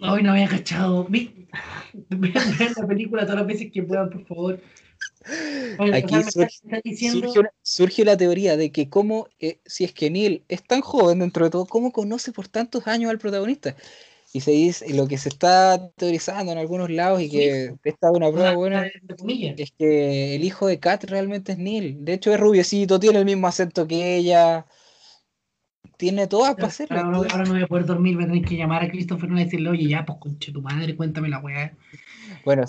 [0.00, 1.06] Hoy no había cachado.
[2.08, 4.60] Vean la película todas las veces que puedan, por favor.
[5.92, 6.14] Aquí
[7.62, 11.44] surge, la teoría de que cómo, eh, si es que Neil es tan joven dentro
[11.44, 13.76] de todo, ¿cómo conoce por tantos años al protagonista?
[14.32, 18.14] Y se dice, lo que se está teorizando en algunos lados y que esta es
[18.14, 22.04] una prueba buena, es que el hijo de Kat realmente es Neil.
[22.04, 24.66] De hecho es rubiecito, tiene el mismo acento que ella.
[25.96, 27.00] Tiene todas para hacerlo.
[27.00, 29.70] Ahora, no voy a poder dormir, voy a tener que llamar a Christopher y decirle,
[29.70, 31.72] oye, ya, pues conche tu madre, cuéntame la weá.
[32.44, 32.64] Bueno,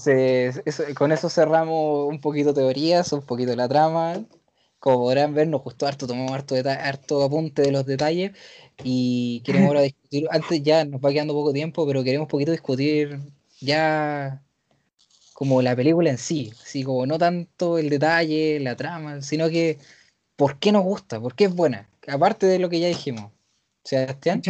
[0.96, 4.26] con eso cerramos un poquito teorías, un poquito la trama.
[4.80, 8.32] Como podrán ver, nos gustó harto, tomamos harto, harto apunte de los detalles
[8.84, 12.52] y queremos ahora discutir, antes ya nos va quedando poco tiempo, pero queremos un poquito
[12.52, 13.20] discutir
[13.60, 14.42] ya
[15.34, 19.78] como la película en sí, así como no tanto el detalle, la trama, sino que
[20.36, 23.32] por qué nos gusta, por qué es buena, aparte de lo que ya dijimos.
[23.84, 24.42] Sebastián.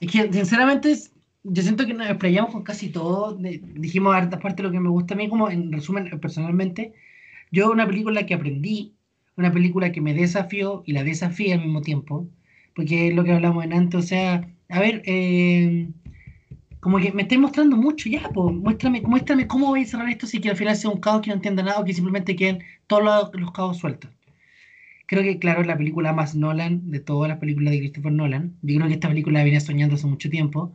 [0.00, 0.96] Es que sinceramente
[1.42, 3.36] yo siento que nos explayamos con casi todo.
[3.36, 6.94] Dijimos harta parte de lo que me gusta a mí, como en resumen, personalmente.
[7.50, 8.94] Yo, una película que aprendí,
[9.36, 12.28] una película que me desafió y la desafié al mismo tiempo,
[12.74, 13.98] porque es lo que hablamos en antes.
[14.00, 15.88] O sea, a ver, eh,
[16.80, 20.26] como que me estáis mostrando mucho ya, pues, muéstrame, muéstrame cómo voy a cerrar esto
[20.26, 22.60] si que al final sea un caos que no entienda nada o que simplemente queden
[22.86, 24.10] todos los, los cabos sueltos.
[25.06, 28.56] Creo que, claro, es la película más Nolan de todas las películas de Christopher Nolan.
[28.62, 30.72] Yo creo que esta película la venía soñando hace mucho tiempo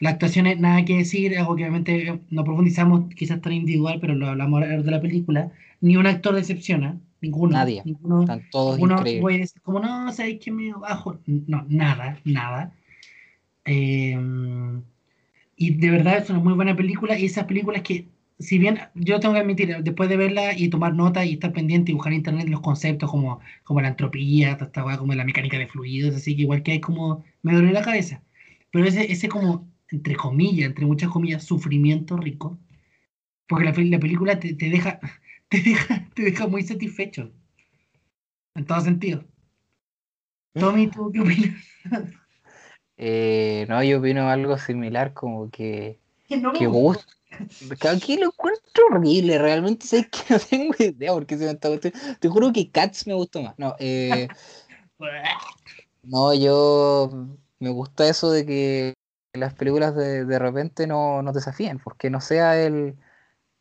[0.00, 4.28] las actuaciones, nada que decir, algo que obviamente no profundizamos, quizás tan individual, pero lo
[4.28, 5.52] hablamos de la película.
[5.80, 7.52] Ni un actor decepciona, ninguno.
[7.52, 7.82] Nadie.
[7.84, 9.22] Ninguno, Están todos increíbles.
[9.22, 11.18] Voy a decir, como no, sabéis que me bajo.
[11.26, 12.72] No, nada, nada.
[13.64, 14.18] Eh,
[15.56, 17.18] y de verdad es una muy buena película.
[17.18, 18.08] Y esas películas que,
[18.38, 21.92] si bien yo tengo que admitir, después de verla y tomar nota y estar pendiente
[21.92, 25.68] y buscar en internet los conceptos como, como la entropía, esta como la mecánica de
[25.68, 28.22] fluidos, así que igual que hay como, me duele la cabeza.
[28.70, 32.58] Pero ese, ese como entre comillas, entre muchas comillas, sufrimiento rico,
[33.46, 35.00] porque la, la película te, deja,
[35.48, 37.32] te, deja, te deja muy satisfecho,
[38.54, 39.24] en todo sentido.
[40.54, 41.54] Tommy, ¿tú qué opinas?
[42.96, 45.98] Eh, no, yo opino algo similar, como que.
[46.28, 47.12] Que no que gusta.
[47.92, 51.98] Aquí lo encuentro horrible, realmente sé que no tengo idea porque se me está gustando.
[52.20, 53.58] Te juro que Cats me gustó más.
[53.58, 54.28] No, eh,
[56.04, 57.10] no, yo
[57.58, 58.94] me gusta eso de que
[59.32, 62.96] las películas de, de repente no nos desafíen, porque no sea el,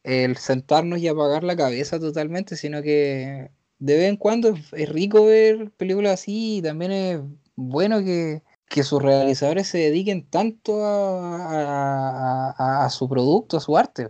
[0.04, 5.26] el, sentarnos y apagar la cabeza totalmente, sino que de vez en cuando es, rico
[5.26, 7.20] ver películas así y también es
[7.56, 13.78] bueno que, que sus realizadores se dediquen tanto a, a, a, su producto, a su
[13.78, 14.10] arte.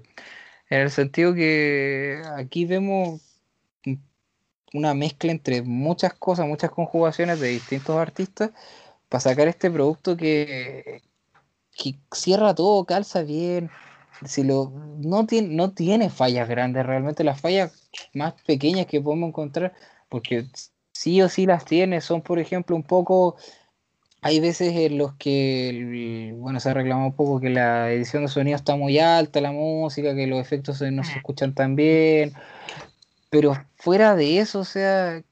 [0.69, 3.21] En el sentido que aquí vemos
[4.73, 8.51] una mezcla entre muchas cosas, muchas conjugaciones de distintos artistas
[9.09, 11.01] para sacar este producto que,
[11.71, 13.69] que cierra todo, calza bien.
[14.25, 19.29] Si lo, no, tiene, no tiene fallas grandes, realmente las fallas más pequeñas que podemos
[19.29, 19.73] encontrar,
[20.09, 20.47] porque
[20.91, 23.35] sí o sí las tiene, son por ejemplo un poco,
[24.21, 28.29] hay veces en los que, bueno, se ha reclamado un poco que la edición de
[28.29, 32.33] sonido está muy alta, la música, que los efectos no se escuchan tan bien,
[33.29, 35.23] pero fuera de eso, o sea,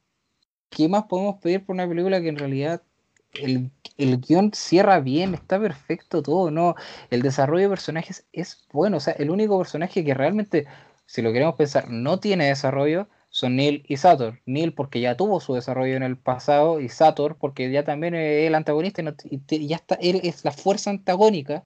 [0.70, 2.82] ¿qué más podemos pedir por una película que en realidad
[3.34, 6.76] el, el guion cierra bien, está perfecto todo, ¿no?
[7.10, 10.68] El desarrollo de personajes es bueno, o sea, el único personaje que realmente,
[11.06, 14.42] si lo queremos pensar, no tiene desarrollo son Neil y Sator.
[14.46, 18.48] Neil porque ya tuvo su desarrollo en el pasado y Sator porque ya también es
[18.48, 21.64] el antagonista y, ya está, él es la fuerza antagónica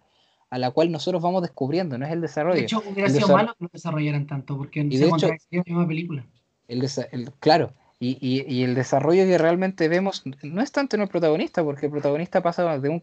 [0.52, 2.56] a la cual nosotros vamos descubriendo, no es el desarrollo.
[2.56, 5.88] De hecho, hubiera sido malo que no desarrollaran tanto, porque y se hecho, la misma
[5.88, 6.26] película.
[6.68, 11.08] El, el claro, y, y, el desarrollo que realmente vemos no es tanto en el
[11.08, 13.02] protagonista, porque el protagonista pasa de un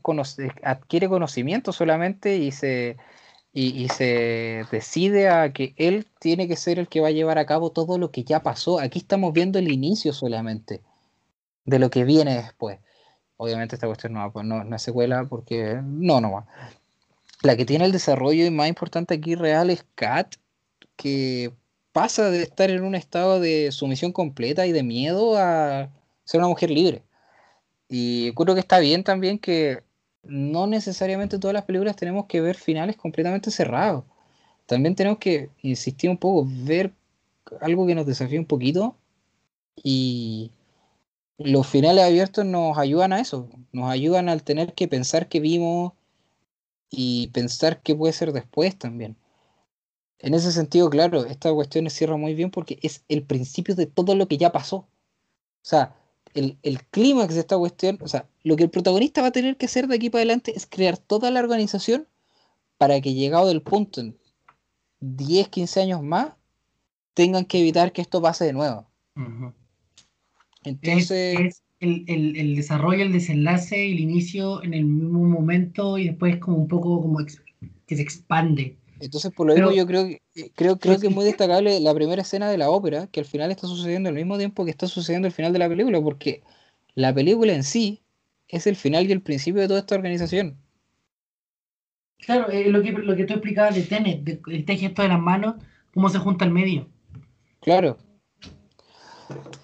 [0.62, 2.99] adquiere conocimiento solamente y se
[3.53, 7.47] y, se decide a que él tiene que ser el que va a llevar a
[7.47, 8.80] cabo todo lo que ya pasó.
[8.80, 10.80] Aquí estamos viendo el inicio solamente
[11.64, 12.78] de lo que viene después.
[13.36, 16.47] Obviamente esta cuestión no, pues no, no es secuela porque no, no va.
[17.43, 20.36] La que tiene el desarrollo y más importante aquí real es Kat,
[20.97, 21.53] que
[21.93, 25.90] pasa de estar en un estado de sumisión completa y de miedo a
[26.24, 27.03] ser una mujer libre.
[27.88, 29.82] Y creo que está bien también que
[30.22, 34.05] no necesariamente todas las películas tenemos que ver finales completamente cerrados.
[34.66, 36.93] También tenemos que insistir un poco, ver
[37.61, 38.97] algo que nos desafíe un poquito
[39.82, 40.51] y
[41.38, 45.93] los finales abiertos nos ayudan a eso, nos ayudan al tener que pensar que vimos
[46.90, 49.16] y pensar qué puede ser después también.
[50.23, 54.14] En ese sentido, claro, esta cuestión cierra muy bien porque es el principio de todo
[54.14, 54.77] lo que ya pasó.
[54.77, 54.89] O
[55.64, 55.97] sea,
[56.33, 59.57] el, el clímax de esta cuestión, o sea, lo que el protagonista va a tener
[59.57, 62.07] que hacer de aquí para adelante es crear toda la organización
[62.79, 64.16] para que llegado del punto en
[65.01, 66.33] 10, 15 años más,
[67.14, 68.87] tengan que evitar que esto pase de nuevo.
[69.16, 69.55] Uh -huh.
[70.64, 71.39] Entonces...
[71.39, 76.07] Es, es el, el, el, desarrollo, el desenlace, el inicio en el mismo momento y
[76.07, 77.18] después como un poco como
[77.87, 78.79] que se expande.
[79.03, 80.07] Entonces, por lo mismo, yo creo,
[80.55, 83.50] creo, creo que es muy destacable la primera escena de la ópera, que al final
[83.50, 86.44] está sucediendo al mismo tiempo que está sucediendo el final de la película, porque
[86.94, 88.00] la película en sí
[88.46, 90.57] es el final y el principio de toda esta organización.
[92.18, 95.20] Claro, eh, lo, que, lo que tú explicabas de Tenet, de este gesto de las
[95.20, 95.57] manos,
[95.92, 96.86] cómo se junta al medio.
[97.61, 97.98] Claro.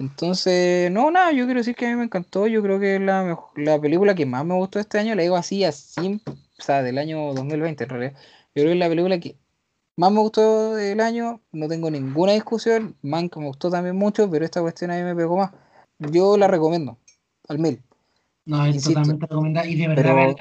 [0.00, 3.00] Entonces, no, nada, yo quiero decir que a mí me encantó, yo creo que es
[3.00, 6.82] la, la película que más me gustó este año, la digo así, así, o sea,
[6.82, 8.14] del año 2020 en realidad
[8.58, 9.36] yo creo que es la película que
[9.96, 12.96] más me gustó del año, no tengo ninguna discusión.
[13.02, 15.52] Mank me gustó también mucho, pero esta cuestión a mí me pegó más.
[15.98, 16.98] Yo la recomiendo,
[17.48, 17.80] al mil.
[18.46, 20.36] No, es Insisto, totalmente recomendada y de verdad vez.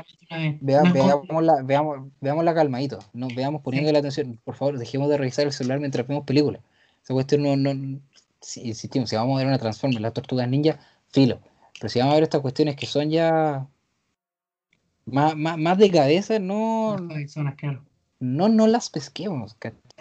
[0.61, 3.93] Vea, no veamos, la, veamos, veámosla calmadito, no veamos poniendo sí.
[3.93, 4.39] la atención.
[4.43, 6.61] Por favor, dejemos de revisar el celular mientras vemos películas.
[7.03, 7.99] Esa cuestión no, no
[8.41, 10.79] si, insistimos, si vamos a ver una Transformers, las tortugas ninja,
[11.11, 11.39] filo.
[11.79, 13.67] Pero si vamos a ver estas cuestiones que son ya
[15.05, 16.97] más, más, más de cabeza, no.
[16.97, 17.87] no son claro
[18.19, 19.57] no, no las pesquemos.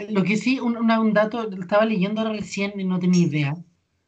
[0.08, 3.56] Lo que sí, un, un dato, estaba leyendo recién y no tenía idea.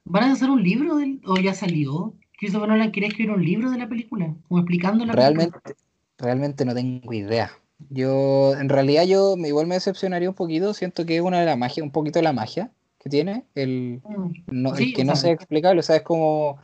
[0.05, 2.15] ¿Van a hacer un libro del, o ya salió?
[2.39, 5.75] Christopher Nolan quiere escribir un libro de la película, como explicando la realmente, película.
[6.19, 7.51] Realmente no tengo idea.
[7.91, 10.75] Yo, en realidad, yo igual me decepcionaría un poquito.
[10.75, 14.03] Siento que es una de la magia, un poquito de la magia que tiene, el,
[14.49, 15.81] no, sí, el que no sea explicable.
[15.81, 16.59] O sea, es como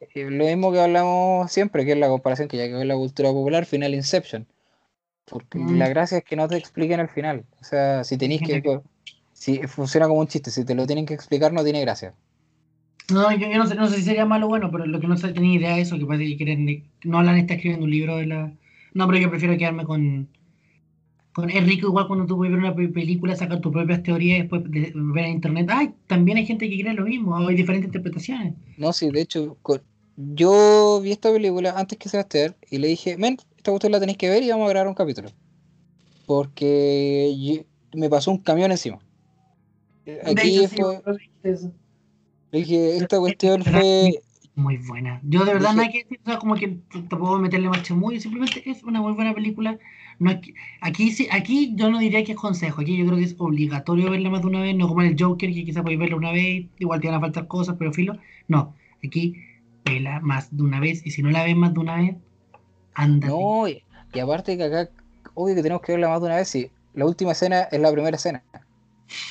[0.00, 2.94] eh, lo mismo que hablamos siempre, que es la comparación que ya que es la
[2.94, 4.46] cultura popular, final Inception.
[5.30, 5.78] Porque mm.
[5.78, 7.44] la gracia es que no te expliquen al final.
[7.60, 8.80] O sea, si tenéis que.
[9.32, 12.12] Si funciona como un chiste, si te lo tienen que explicar, no tiene gracia.
[13.10, 15.06] No, yo, yo no, sé, no, sé, si sería malo o bueno, pero lo que
[15.06, 16.84] no sé, tenía idea de eso, que parece que quieren.
[17.04, 18.52] No Alan está escribiendo un libro de la.
[18.92, 20.28] No, pero yo prefiero quedarme con.
[21.32, 24.40] Con es rico igual cuando tú puedes ver una película, sacar tus propias teorías y
[24.42, 25.68] después de ver en internet.
[25.70, 28.54] Ay, también hay gente que cree lo mismo, hay diferentes interpretaciones.
[28.76, 29.56] No, sí, de hecho,
[30.34, 34.18] yo vi esta película antes que Sebastián y le dije, men, esta cuestión la tenéis
[34.18, 35.30] que ver y vamos a grabar un capítulo.
[36.26, 37.62] Porque yo,
[37.98, 38.98] me pasó un camión encima.
[40.24, 41.56] Aquí hecho, fue.
[41.56, 41.70] Sí,
[42.52, 44.20] dije, esta cuestión fue.
[44.56, 45.20] Muy buena.
[45.22, 47.68] Yo de verdad dije, no hay que decir, o sea, como que te puedo meterle
[47.68, 49.78] más muy, simplemente es una muy buena película.
[50.18, 53.36] No aquí, aquí, aquí yo no diría que es consejo, aquí yo creo que es
[53.38, 56.16] obligatorio verla más de una vez, no como en el Joker, que quizás podéis verla
[56.16, 58.18] una vez, igual te van a faltar cosas, pero filo.
[58.48, 59.34] No, aquí
[59.84, 62.16] vela más de una vez, y si no la ves más de una vez,
[62.94, 63.32] Ándate.
[63.32, 64.90] No, y, y, aparte que acá,
[65.34, 67.92] obvio que tenemos que verla más de una vez, si la última escena es la
[67.92, 68.42] primera escena.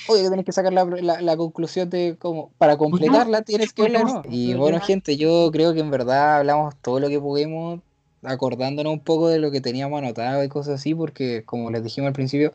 [0.08, 3.84] Obvio que tenés que sacar la, la, la conclusión de cómo, para completarla tienes que
[3.84, 4.24] verla, ¿no?
[4.30, 7.80] Y bueno, gente, yo creo que en verdad hablamos todo lo que pudimos,
[8.24, 12.08] acordándonos un poco de lo que teníamos anotado y cosas así, porque como les dijimos
[12.08, 12.54] al principio,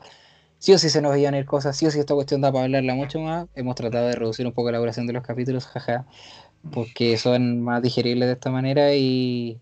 [0.59, 2.53] sí o sí se nos iban a ir cosas, sí o sí esta cuestión da
[2.53, 3.47] para hablarla mucho más.
[3.55, 6.07] Hemos tratado de reducir un poco la duración de los capítulos, jaja,
[6.73, 9.59] porque son más digeribles de esta manera y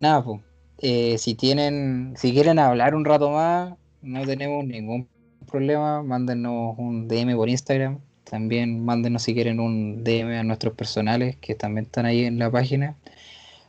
[0.00, 5.08] nada, pues, si tienen, si quieren hablar un rato más, no tenemos ningún
[5.46, 11.36] problema, mándenos un DM por Instagram, también mándenos si quieren un DM a nuestros personales,
[11.36, 12.96] que también están ahí en la página.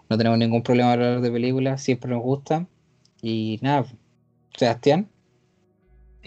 [0.09, 2.67] no tenemos ningún problema hablar de películas, siempre nos gusta.
[3.21, 3.85] Y nada,
[4.55, 5.09] Sebastián.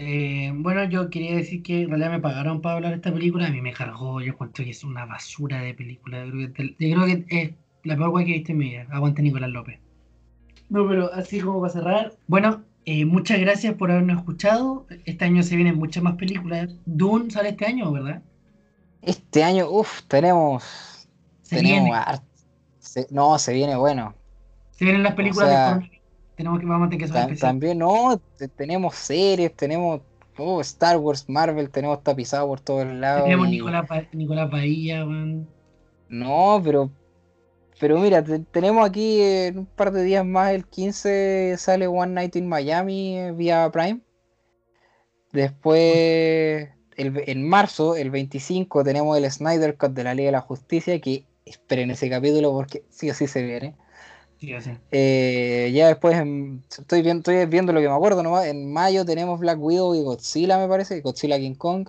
[0.03, 3.45] Eh, bueno, yo quería decir que en realidad me pagaron para hablar de esta película.
[3.45, 4.19] A mí me cargó.
[4.19, 6.25] Yo cuento que es una basura de película.
[6.25, 7.51] Yo creo que, yo creo que es
[7.83, 8.87] la peor guay que viste en mi vida.
[8.89, 9.79] Aguante Nicolás López.
[10.69, 12.13] No, pero así como para cerrar.
[12.27, 14.87] Bueno, eh, muchas gracias por habernos escuchado.
[15.05, 16.69] Este año se vienen muchas más películas.
[16.87, 18.23] Dune sale este año, ¿verdad?
[19.03, 20.63] Este año, uff, tenemos.
[21.43, 22.21] Se tenemos viene.
[22.79, 24.15] se- no, se viene bueno.
[24.71, 26.00] Se vienen las películas sea, de.
[26.41, 30.01] Tenemos que vamos a tener que hacer también, no, te- tenemos series, tenemos
[30.37, 33.23] oh, Star Wars, Marvel, tenemos tapizado por todos lados.
[33.25, 35.05] Tenemos y- Nicolás, Pa- Nicolás Bahía.
[36.09, 36.89] No, pero.
[37.79, 42.13] Pero mira, te- tenemos aquí en un par de días más, el 15 sale One
[42.13, 44.01] Night in Miami eh, vía Prime.
[45.31, 50.41] Después, el en marzo, el 25, tenemos el Snyder Cut de la Liga de la
[50.41, 53.75] Justicia, que esperen ese capítulo porque sí o sí se viene.
[54.41, 54.71] Sí.
[54.91, 58.47] Eh, ya después, en- estoy, viendo, estoy viendo lo que me acuerdo nomás.
[58.47, 61.87] En mayo tenemos Black Widow y Godzilla, me parece, Godzilla King Kong.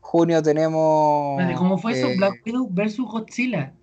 [0.00, 1.42] Junio tenemos.
[1.56, 2.06] ¿Cómo fue eso?
[2.08, 3.74] eh, Black Widow versus Godzilla.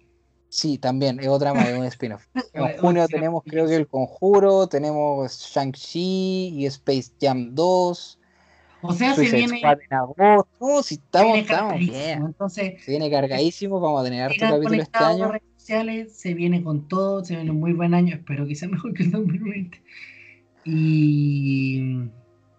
[0.48, 2.26] Sí, también, es otra más, es un spin-off.
[2.54, 8.18] En junio tenemos creo que El Conjuro, tenemos Shang-Chi y Space Jam 2,
[8.82, 9.58] O sea, se Suicide viene.
[9.58, 10.84] Squad en agosto.
[10.84, 11.98] Si se estamos, viene estamos cargadísimo.
[11.98, 12.26] bien.
[12.26, 15.34] Entonces, Se viene cargadísimo, vamos a tener harto capítulo este año.
[15.66, 16.12] Sociales.
[16.16, 17.26] Se viene con todo.
[17.26, 18.16] Se viene un muy buen año.
[18.16, 19.82] Espero que sea mejor que el 2020.
[20.66, 22.10] Y.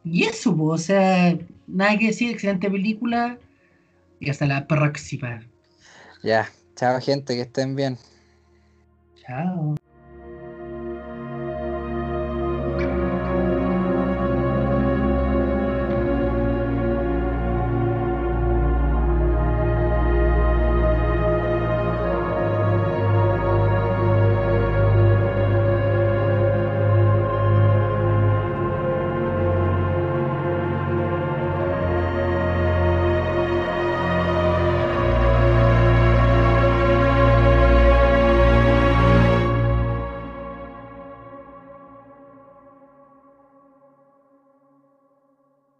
[0.04, 1.36] Y eso, o sea,
[1.66, 2.30] nada que decir.
[2.30, 3.38] Excelente película.
[4.18, 5.42] Y hasta la próxima.
[6.22, 7.96] Ya, chao gente, que estén bien.
[9.16, 9.76] Chao.